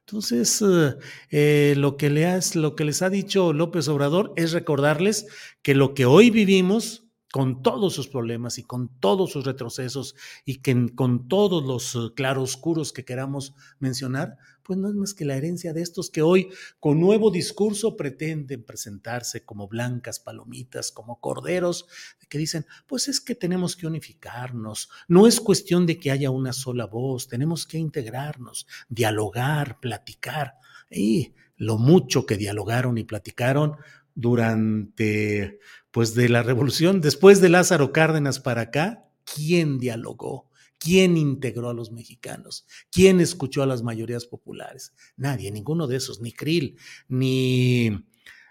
[0.00, 0.96] Entonces, eh,
[1.30, 5.26] eh, lo, que le lo que les ha dicho López Obrador es recordarles
[5.60, 10.14] que lo que hoy vivimos con todos sus problemas y con todos sus retrocesos
[10.44, 15.24] y que con todos los eh, claroscuros que queramos mencionar, pues no es más que
[15.24, 16.48] la herencia de estos que hoy
[16.78, 21.86] con nuevo discurso pretenden presentarse como blancas palomitas, como corderos,
[22.28, 26.52] que dicen, pues es que tenemos que unificarnos, no es cuestión de que haya una
[26.52, 30.58] sola voz, tenemos que integrarnos, dialogar, platicar.
[30.90, 33.76] Y lo mucho que dialogaron y platicaron
[34.14, 35.60] durante
[35.90, 40.48] pues de la revolución, después de Lázaro Cárdenas para acá, ¿quién dialogó?
[40.78, 42.66] ¿Quién integró a los mexicanos?
[42.90, 44.92] ¿Quién escuchó a las mayorías populares?
[45.16, 46.76] Nadie, ninguno de esos, ni Krill,
[47.08, 48.06] ni,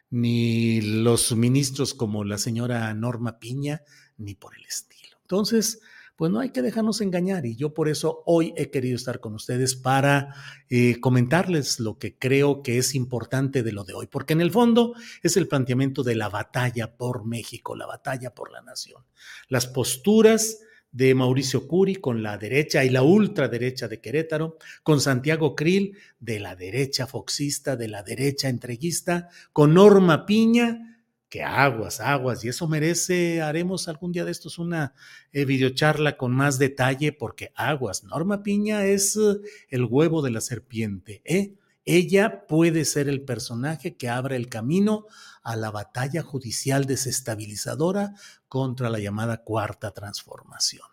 [0.09, 3.83] ni los ministros como la señora Norma Piña,
[4.17, 5.17] ni por el estilo.
[5.21, 5.79] Entonces,
[6.17, 9.35] pues no hay que dejarnos engañar y yo por eso hoy he querido estar con
[9.35, 10.33] ustedes para
[10.67, 14.51] eh, comentarles lo que creo que es importante de lo de hoy, porque en el
[14.51, 19.03] fondo es el planteamiento de la batalla por México, la batalla por la nación.
[19.47, 20.59] Las posturas
[20.91, 26.39] de Mauricio Curi con la derecha y la ultraderecha de Querétaro, con Santiago Krill de
[26.39, 30.96] la derecha foxista, de la derecha entreguista, con Norma Piña
[31.29, 34.93] que aguas, aguas, y eso merece, haremos algún día de estos una
[35.31, 40.41] eh, videocharla con más detalle, porque aguas, Norma Piña es eh, el huevo de la
[40.41, 41.55] serpiente, ¿eh?
[41.89, 45.05] Ella puede ser el personaje que abra el camino
[45.41, 48.13] a la batalla judicial desestabilizadora
[48.49, 50.85] contra la llamada cuarta transformación.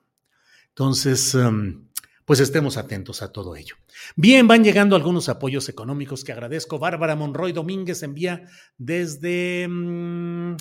[0.68, 1.88] Entonces, em,
[2.24, 3.76] pues estemos atentos a todo ello.
[4.16, 6.78] Bien, van llegando algunos apoyos económicos que agradezco.
[6.78, 8.44] Bárbara Monroy Domínguez envía
[8.78, 9.66] desde...
[9.68, 10.56] Mm,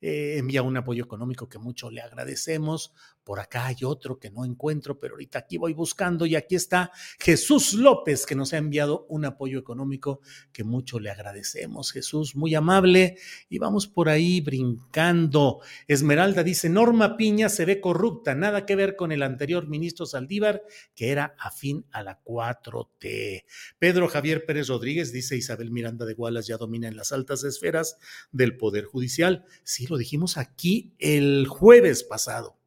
[0.00, 2.94] eh, envía un apoyo económico que mucho le agradecemos.
[3.28, 6.90] Por acá hay otro que no encuentro, pero ahorita aquí voy buscando y aquí está
[7.20, 11.92] Jesús López que nos ha enviado un apoyo económico que mucho le agradecemos.
[11.92, 13.18] Jesús, muy amable
[13.50, 15.60] y vamos por ahí brincando.
[15.86, 20.62] Esmeralda dice, Norma Piña se ve corrupta, nada que ver con el anterior ministro Saldívar
[20.94, 23.44] que era afín a la 4T.
[23.78, 27.98] Pedro Javier Pérez Rodríguez dice, Isabel Miranda de Gualas ya domina en las altas esferas
[28.32, 29.44] del Poder Judicial.
[29.64, 32.57] Sí, lo dijimos aquí el jueves pasado.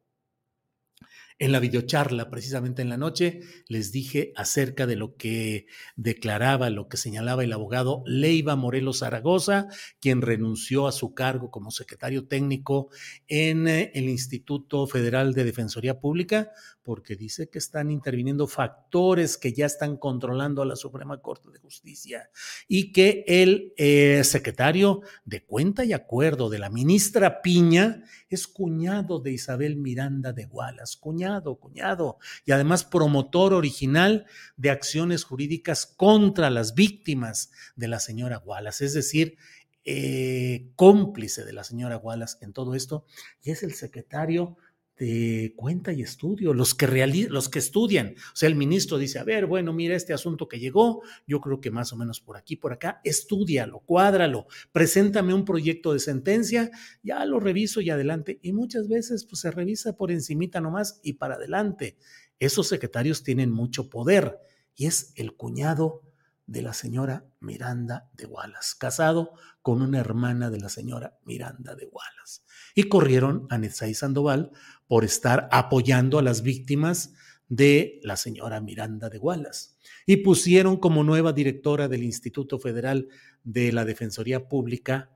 [1.38, 5.66] En la videocharla, precisamente en la noche, les dije acerca de lo que
[5.96, 9.68] declaraba, lo que señalaba el abogado Leiva Morelos Zaragoza,
[10.00, 12.90] quien renunció a su cargo como secretario técnico
[13.26, 16.50] en eh, el Instituto Federal de Defensoría Pública,
[16.82, 21.58] porque dice que están interviniendo factores que ya están controlando a la Suprema Corte de
[21.58, 22.30] Justicia
[22.68, 29.20] y que el eh, secretario de cuenta y acuerdo de la ministra Piña es cuñado
[29.20, 34.26] de Isabel Miranda de Gualas, cuñado cuñado, y además promotor original
[34.56, 39.36] de acciones jurídicas contra las víctimas de la señora Wallace, es decir,
[39.84, 43.04] eh, cómplice de la señora Wallace en todo esto,
[43.42, 44.56] y es el secretario
[45.02, 46.86] de cuenta y estudio, los que,
[47.28, 48.14] los que estudian.
[48.16, 51.60] O sea, el ministro dice, a ver, bueno, mira este asunto que llegó, yo creo
[51.60, 56.70] que más o menos por aquí, por acá, estudialo, cuádralo, preséntame un proyecto de sentencia,
[57.02, 58.38] ya lo reviso y adelante.
[58.42, 61.96] Y muchas veces pues, se revisa por encimita nomás y para adelante.
[62.38, 64.38] Esos secretarios tienen mucho poder
[64.76, 66.02] y es el cuñado
[66.46, 69.32] de la señora Miranda de Wallace, casado
[69.62, 72.42] con una hermana de la señora Miranda de Wallace.
[72.74, 74.50] Y corrieron a Netzaí Sandoval
[74.86, 77.12] por estar apoyando a las víctimas
[77.48, 79.72] de la señora Miranda de Wallace.
[80.06, 83.08] Y pusieron como nueva directora del Instituto Federal
[83.44, 85.10] de la Defensoría Pública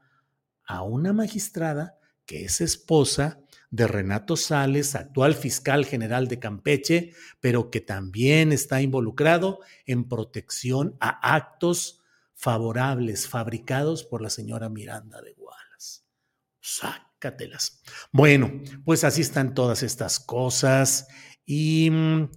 [0.64, 3.40] a una magistrada que es esposa
[3.70, 10.96] de Renato Sales, actual fiscal general de Campeche, pero que también está involucrado en protección
[11.00, 12.02] a actos
[12.34, 16.02] favorables fabricados por la señora Miranda de Wallace.
[16.60, 17.82] Sácatelas.
[18.12, 21.08] Bueno, pues así están todas estas cosas.
[21.44, 22.30] Y mm,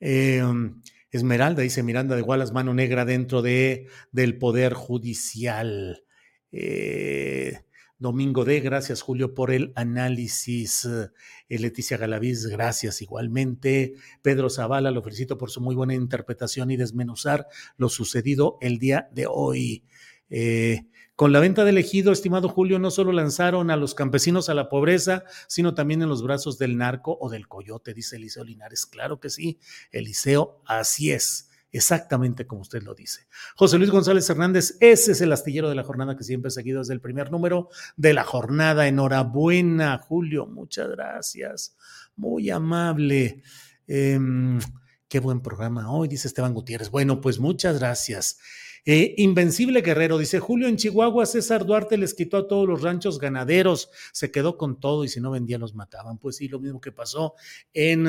[0.00, 6.04] em, Esmeralda dice Miranda de Wallace, mano negra dentro de, del Poder Judicial.
[6.50, 7.63] Eh,
[7.98, 10.84] Domingo D, gracias Julio por el análisis.
[10.84, 13.94] Eh, Leticia Galaviz, gracias igualmente.
[14.20, 19.08] Pedro Zavala, lo felicito por su muy buena interpretación y desmenuzar lo sucedido el día
[19.12, 19.84] de hoy.
[20.28, 24.54] Eh, con la venta del ejido, estimado Julio, no solo lanzaron a los campesinos a
[24.54, 28.86] la pobreza, sino también en los brazos del narco o del coyote, dice Eliseo Linares.
[28.86, 29.60] Claro que sí,
[29.92, 33.26] Eliseo, así es exactamente como usted lo dice.
[33.56, 36.78] José Luis González Hernández, ese es el astillero de la jornada que siempre he seguido
[36.78, 38.86] desde el primer número de la jornada.
[38.86, 41.76] Enhorabuena, Julio, muchas gracias.
[42.16, 43.42] Muy amable.
[43.88, 44.60] Em,
[45.08, 46.90] qué buen programa hoy, dice Esteban Gutiérrez.
[46.90, 48.38] Bueno, pues muchas gracias.
[48.86, 53.18] Eh, Invencible Guerrero dice: Julio, en Chihuahua, César Duarte les quitó a todos los ranchos
[53.18, 56.18] ganaderos, se quedó con todo y si no vendía los mataban.
[56.18, 57.34] Pues sí, lo mismo que pasó
[57.72, 58.06] en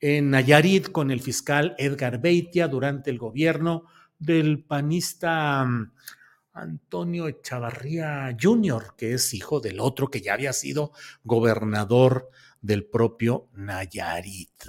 [0.00, 3.84] en Nayarit con el fiscal Edgar Beitia durante el gobierno
[4.18, 5.92] del panista mm,
[6.52, 10.92] Antonio Echavarría Jr., que es hijo del otro que ya había sido
[11.22, 12.30] gobernador
[12.60, 14.64] del propio Nayarit.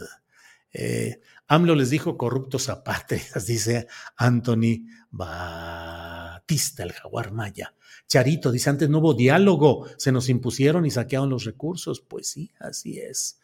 [0.73, 7.73] Eh, AMLO les dijo corruptos apátridas, dice Anthony Batista, el jaguar maya.
[8.07, 12.01] Charito dice, antes no hubo diálogo, se nos impusieron y saquearon los recursos.
[12.01, 13.39] Pues sí, así es.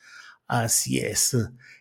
[0.47, 1.35] Así es.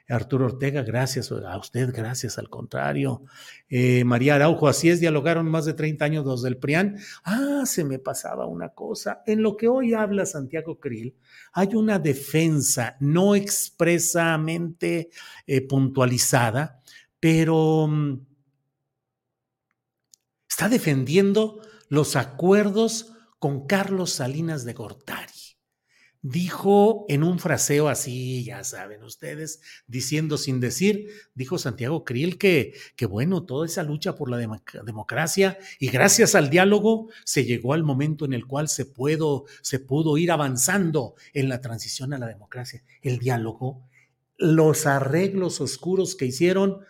[0.08, 3.24] Arturo Ortega, gracias a usted, gracias, al contrario.
[3.68, 6.96] Eh, María Araujo, así es, dialogaron más de 30 años los del PRIAN.
[7.24, 9.22] Ah, se me pasaba una cosa.
[9.26, 11.16] En lo que hoy habla Santiago Krill,
[11.52, 15.10] hay una defensa no expresamente
[15.46, 16.80] eh, puntualizada,
[17.18, 18.20] pero mm,
[20.48, 25.45] está defendiendo los acuerdos con Carlos Salinas de Gortari
[26.28, 32.74] dijo en un fraseo así, ya saben ustedes, diciendo sin decir, dijo Santiago Krill que,
[32.96, 37.84] que bueno, toda esa lucha por la democracia y gracias al diálogo se llegó al
[37.84, 42.26] momento en el cual se, puedo, se pudo ir avanzando en la transición a la
[42.26, 42.82] democracia.
[43.02, 43.88] El diálogo,
[44.36, 46.80] los arreglos oscuros que hicieron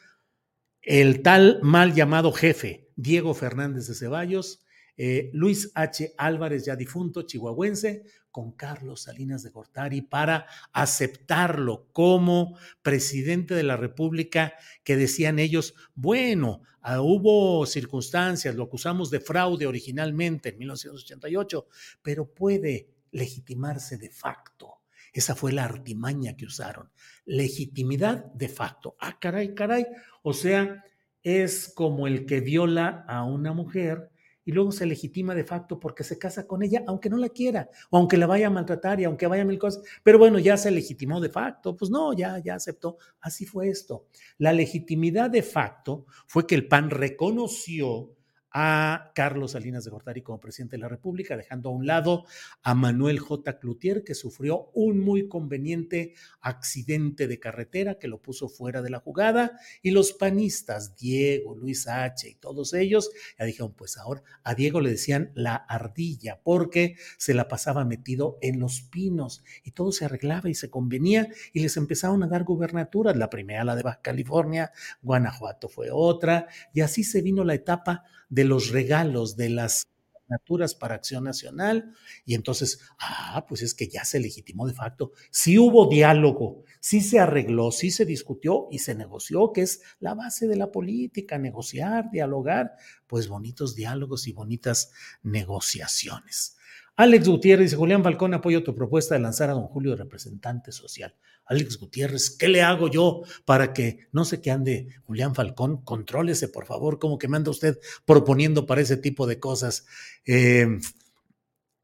[0.81, 4.63] el tal mal llamado jefe, Diego Fernández de Ceballos,
[4.97, 6.15] eh, Luis H.
[6.17, 8.05] Álvarez, ya difunto, chihuahuense,
[8.37, 14.53] con Carlos Salinas de Gortari para aceptarlo como presidente de la República,
[14.85, 21.67] que decían ellos, bueno, ah, hubo circunstancias, lo acusamos de fraude originalmente en 1988,
[22.03, 24.83] pero puede legitimarse de facto.
[25.15, 26.91] Esa fue la artimaña que usaron.
[27.25, 28.97] Legitimidad de facto.
[29.01, 29.87] Ah, caray, caray.
[30.21, 30.85] O sea,
[31.23, 34.11] es como el que viola a una mujer
[34.47, 37.69] y luego se legitima de facto porque se casa con ella, aunque no la quiera,
[37.91, 40.57] o aunque la vaya a maltratar y aunque vaya a mil cosas, pero bueno, ya
[40.57, 42.97] se legitimó de facto, pues no, ya, ya aceptó.
[43.21, 44.07] Así fue esto.
[44.39, 48.16] La legitimidad de facto fue que el PAN reconoció
[48.59, 52.25] a Carlos Salinas de Gortari como presidente de la República, dejando a un lado
[52.63, 53.59] a Manuel J.
[53.59, 59.01] Cloutier, que sufrió un muy conveniente accidente de carretera que lo puso fuera de la
[59.01, 62.31] jugada, y los panistas, Diego, Luis H.
[62.31, 67.35] y todos ellos, ya dijeron, pues ahora a Diego le decían la ardilla, porque se
[67.35, 71.77] la pasaba metido en los pinos, y todo se arreglaba y se convenía, y les
[71.77, 77.05] empezaron a dar gubernaturas, la primera la de Baja California, Guanajuato fue otra, y así
[77.05, 79.87] se vino la etapa de los regalos, de las
[80.27, 81.93] candidaturas para Acción Nacional
[82.25, 85.13] y entonces, ah, pues es que ya se legitimó de facto.
[85.31, 90.15] Sí hubo diálogo, sí se arregló, sí se discutió y se negoció, que es la
[90.15, 92.73] base de la política, negociar, dialogar,
[93.07, 94.93] pues bonitos diálogos y bonitas
[95.23, 96.57] negociaciones.
[96.97, 100.73] Alex Gutiérrez dice, Julián Falcón, apoyo tu propuesta de lanzar a don Julio de representante
[100.73, 101.15] social.
[101.47, 105.83] Alex Gutiérrez, ¿qué le hago yo para que no sé qué ande Julián Falcón?
[105.83, 109.87] Contrólese, por favor, como que me anda usted proponiendo para ese tipo de cosas.
[110.25, 110.67] Eh,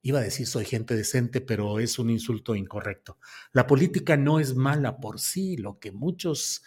[0.02, 3.18] iba a decir soy gente decente, pero es un insulto incorrecto.
[3.52, 6.62] La política no es mala por sí, lo que muchos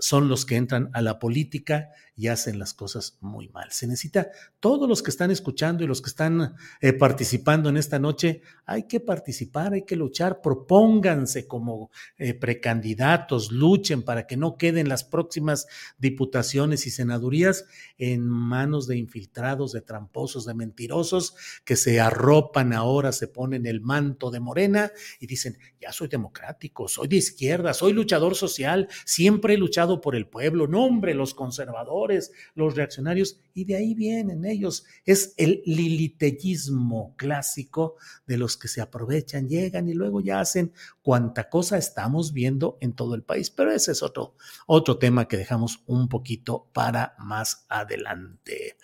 [0.00, 3.70] son los que entran a la política y hacen las cosas muy mal.
[3.70, 8.00] Se necesita, todos los que están escuchando y los que están eh, participando en esta
[8.00, 14.56] noche, hay que participar, hay que luchar, propónganse como eh, precandidatos, luchen para que no
[14.56, 17.66] queden las próximas diputaciones y senadurías
[17.98, 21.34] en manos de infiltrados, de tramposos, de mentirosos
[21.64, 26.88] que se arropan ahora, se ponen el manto de morena y dicen, ya soy democrático,
[26.88, 29.56] soy de izquierda, soy luchador social, siempre he
[30.00, 34.84] por el pueblo, no hombre, los conservadores los reaccionarios, y de ahí vienen ellos.
[35.04, 40.72] Es el lilitellismo clásico de los que se aprovechan, llegan y luego ya hacen
[41.02, 43.50] cuanta cosa estamos viendo en todo el país.
[43.50, 44.34] Pero ese es otro,
[44.66, 48.76] otro tema que dejamos un poquito para más adelante.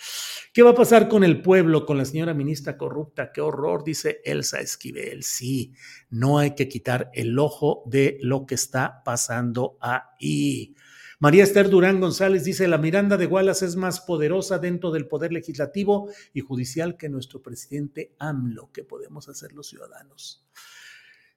[0.53, 3.33] ¿Qué va a pasar con el pueblo, con la señora ministra corrupta?
[3.33, 5.23] Qué horror, dice Elsa Esquivel.
[5.23, 5.75] Sí,
[6.11, 10.75] no hay que quitar el ojo de lo que está pasando ahí.
[11.25, 15.33] María Esther Durán González dice, la Miranda de Wallace es más poderosa dentro del poder
[15.33, 18.71] legislativo y judicial que nuestro presidente AMLO.
[18.75, 20.45] ¿Qué podemos hacer los ciudadanos?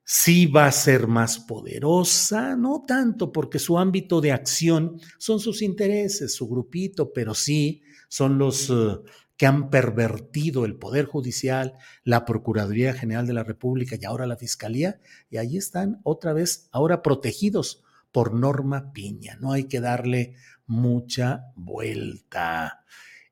[0.04, 5.62] Sí va a ser más poderosa, no tanto porque su ámbito de acción son sus
[5.62, 9.06] intereses, su grupito, pero sí son los uh,
[9.38, 14.36] que han pervertido el Poder Judicial, la Procuraduría General de la República y ahora la
[14.36, 19.38] Fiscalía, y ahí están otra vez, ahora protegidos por Norma Piña.
[19.40, 20.36] No hay que darle
[20.66, 22.84] mucha vuelta.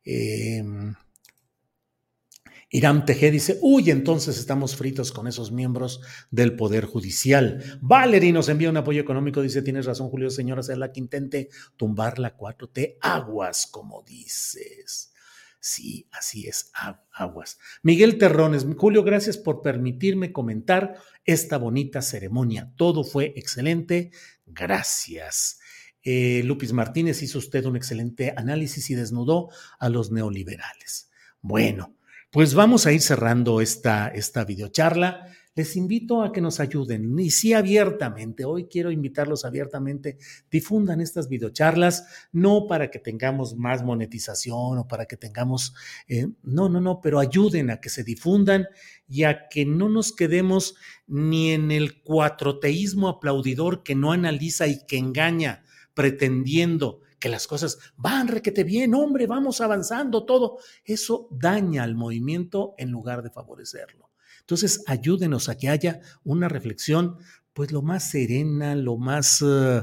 [0.03, 0.63] Eh,
[2.75, 7.79] Irán Tejé dice, uy, entonces estamos fritos con esos miembros del Poder Judicial.
[7.81, 11.49] Valerie nos envía un apoyo económico, dice, tienes razón, Julio, señora, ser la que intente
[11.77, 12.97] tumbar la 4T.
[12.99, 15.13] Aguas, como dices.
[15.57, 16.71] Sí, así es,
[17.13, 17.59] aguas.
[17.81, 22.71] Miguel Terrones, Julio, gracias por permitirme comentar esta bonita ceremonia.
[22.75, 24.11] Todo fue excelente.
[24.45, 25.59] Gracias.
[26.03, 29.49] Eh, Lupis Martínez hizo usted un excelente análisis y desnudó
[29.79, 31.09] a los neoliberales.
[31.41, 31.95] Bueno,
[32.31, 37.31] pues vamos a ir cerrando esta, esta videocharla les invito a que nos ayuden y
[37.31, 40.17] sí abiertamente, hoy quiero invitarlos abiertamente,
[40.51, 45.73] difundan estas videocharlas, no para que tengamos más monetización o para que tengamos,
[46.09, 48.67] eh, no, no, no, pero ayuden a que se difundan
[49.07, 50.75] y a que no nos quedemos
[51.07, 57.79] ni en el cuatroteísmo aplaudidor que no analiza y que engaña, pretendiendo que las cosas
[57.95, 60.59] van requete bien, hombre, vamos avanzando, todo.
[60.83, 64.04] Eso daña al movimiento en lugar de favorecerlo.
[64.45, 67.17] Entonces, ayúdenos a que haya una reflexión,
[67.53, 69.81] pues lo más serena, lo más eh,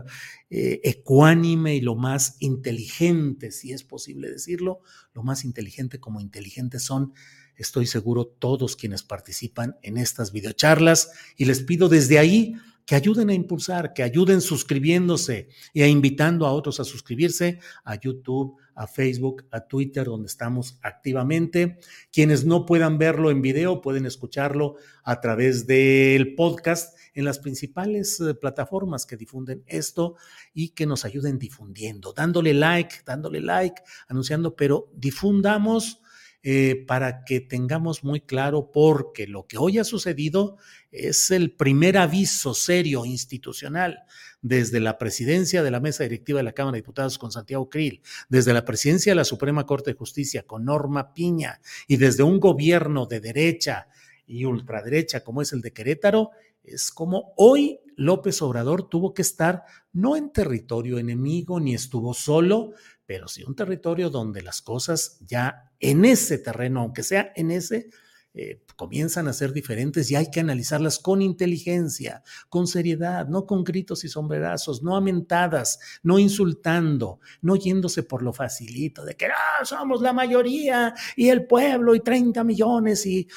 [0.51, 4.81] eh, ecuánime y lo más inteligente, si es posible decirlo,
[5.15, 7.13] lo más inteligente como inteligentes son,
[7.57, 11.11] estoy seguro, todos quienes participan en estas videocharlas.
[11.37, 12.55] Y les pido desde ahí
[12.87, 17.99] que ayuden a impulsar, que ayuden suscribiéndose y a invitando a otros a suscribirse a
[17.99, 21.79] YouTube, a Facebook, a Twitter, donde estamos activamente.
[22.13, 28.21] Quienes no puedan verlo en video pueden escucharlo a través del podcast en las principales
[28.21, 30.17] eh, plataformas que difunden esto
[30.53, 36.02] y que nos ayuden difundiendo, dándole like, dándole like, anunciando, pero difundamos
[36.43, 40.57] eh, para que tengamos muy claro, porque lo que hoy ha sucedido
[40.91, 44.01] es el primer aviso serio institucional
[44.41, 48.03] desde la presidencia de la mesa directiva de la Cámara de Diputados con Santiago Krill,
[48.29, 52.41] desde la presidencia de la Suprema Corte de Justicia con Norma Piña y desde un
[52.41, 53.87] gobierno de derecha
[54.27, 56.31] y ultraderecha como es el de Querétaro,
[56.65, 59.63] es como hoy López Obrador tuvo que estar
[59.93, 62.73] no en territorio enemigo ni estuvo solo,
[63.13, 67.91] pero sí un territorio donde las cosas ya en ese terreno, aunque sea en ese,
[68.33, 73.65] eh, comienzan a ser diferentes y hay que analizarlas con inteligencia, con seriedad, no con
[73.65, 79.63] gritos y sombrerazos, no amentadas, no insultando, no yéndose por lo facilito de que ah,
[79.67, 83.29] somos la mayoría y el pueblo y 30 millones y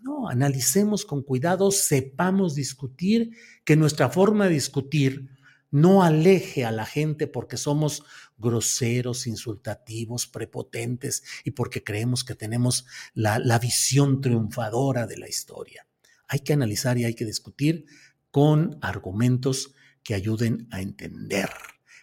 [0.00, 5.28] no, analicemos con cuidado, sepamos discutir, que nuestra forma de discutir
[5.70, 8.02] no aleje a la gente porque somos
[8.38, 15.86] groseros, insultativos, prepotentes y porque creemos que tenemos la, la, visión triunfadora de la historia.
[16.28, 17.86] Hay que analizar y hay que discutir
[18.30, 21.50] con argumentos que ayuden a entender,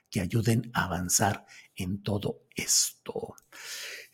[0.09, 3.35] que ayuden a avanzar en todo esto.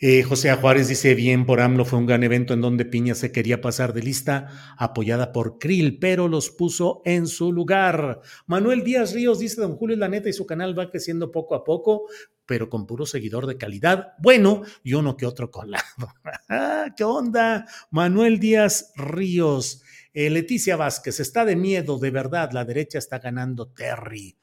[0.04, 3.32] Eh, José Juárez dice, bien, por AMLO fue un gran evento en donde Piña se
[3.32, 8.20] quería pasar de lista, apoyada por Krill, pero los puso en su lugar.
[8.48, 11.64] Manuel Díaz Ríos dice, don Julio, la neta y su canal va creciendo poco a
[11.64, 12.08] poco,
[12.48, 14.14] pero con puro seguidor de calidad.
[14.18, 15.84] Bueno, y uno que otro colado.
[16.50, 17.68] Ah, ¿Qué onda?
[17.92, 19.84] Manuel Díaz Ríos.
[20.14, 24.36] Eh, Leticia Vázquez, está de miedo, de verdad, la derecha está ganando Terry.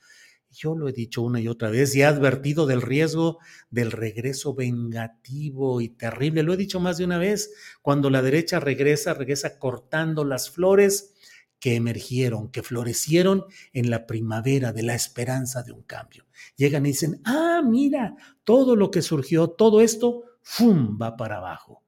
[0.58, 3.38] Yo lo he dicho una y otra vez y he advertido del riesgo
[3.70, 6.42] del regreso vengativo y terrible.
[6.42, 7.52] Lo he dicho más de una vez.
[7.80, 11.14] Cuando la derecha regresa, regresa cortando las flores
[11.60, 16.26] que emergieron, que florecieron en la primavera de la esperanza de un cambio.
[16.56, 21.84] Llegan y dicen, ah, mira, todo lo que surgió, todo esto, ¡fum!, va para abajo.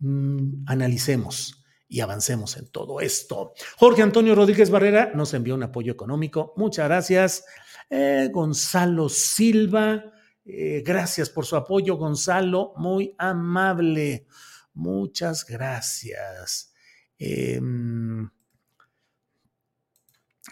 [0.00, 3.52] Mm, analicemos y avancemos en todo esto.
[3.76, 6.54] Jorge Antonio Rodríguez Barrera nos envió un apoyo económico.
[6.56, 7.44] Muchas gracias.
[7.90, 10.12] Eh, Gonzalo Silva,
[10.44, 14.26] eh, gracias por su apoyo, Gonzalo, muy amable.
[14.74, 16.72] Muchas gracias.
[17.18, 18.28] Em,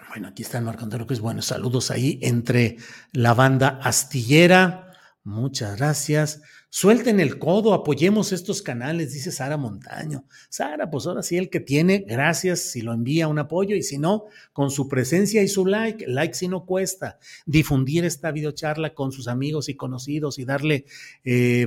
[0.08, 2.76] bueno, aquí está Marco Antonio es Bueno, saludos ahí entre
[3.12, 4.92] la banda astillera.
[5.24, 6.42] Muchas gracias.
[6.72, 10.24] Suelten el codo, apoyemos estos canales, dice Sara Montaño.
[10.48, 13.98] Sara, pues ahora sí, el que tiene, gracias si lo envía un apoyo y si
[13.98, 19.10] no, con su presencia y su like, like si no cuesta, difundir esta videocharla con
[19.10, 20.84] sus amigos y conocidos y darle
[21.24, 21.66] eh,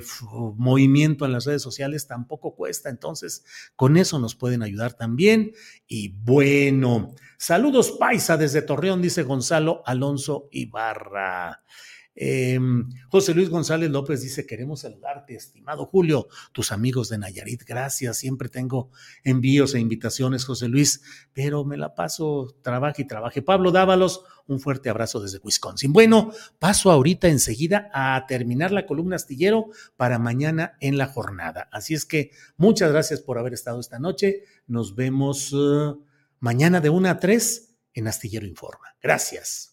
[0.56, 2.90] movimiento en las redes sociales tampoco cuesta.
[2.90, 3.44] Entonces,
[3.76, 5.52] con eso nos pueden ayudar también.
[5.86, 11.62] Y bueno, saludos paisa desde Torreón, dice Gonzalo Alonso Ibarra.
[12.16, 18.18] Em, José Luis González López dice, queremos saludarte, estimado Julio, tus amigos de Nayarit, gracias,
[18.18, 18.92] siempre tengo
[19.24, 21.02] envíos e invitaciones, José Luis,
[21.34, 23.42] pero me la paso, trabaje y trabaje.
[23.42, 25.94] Pablo Dávalos, un fuerte abrazo desde Wisconsin.
[25.94, 31.70] Bueno, paso ahorita enseguida a terminar la columna astillero para mañana en la jornada.
[31.72, 34.44] Así es que muchas gracias por haber estado esta noche.
[34.68, 36.04] Nos vemos uh,
[36.40, 38.96] mañana de 1 a 3 en Astillero Informa.
[39.02, 39.73] Gracias.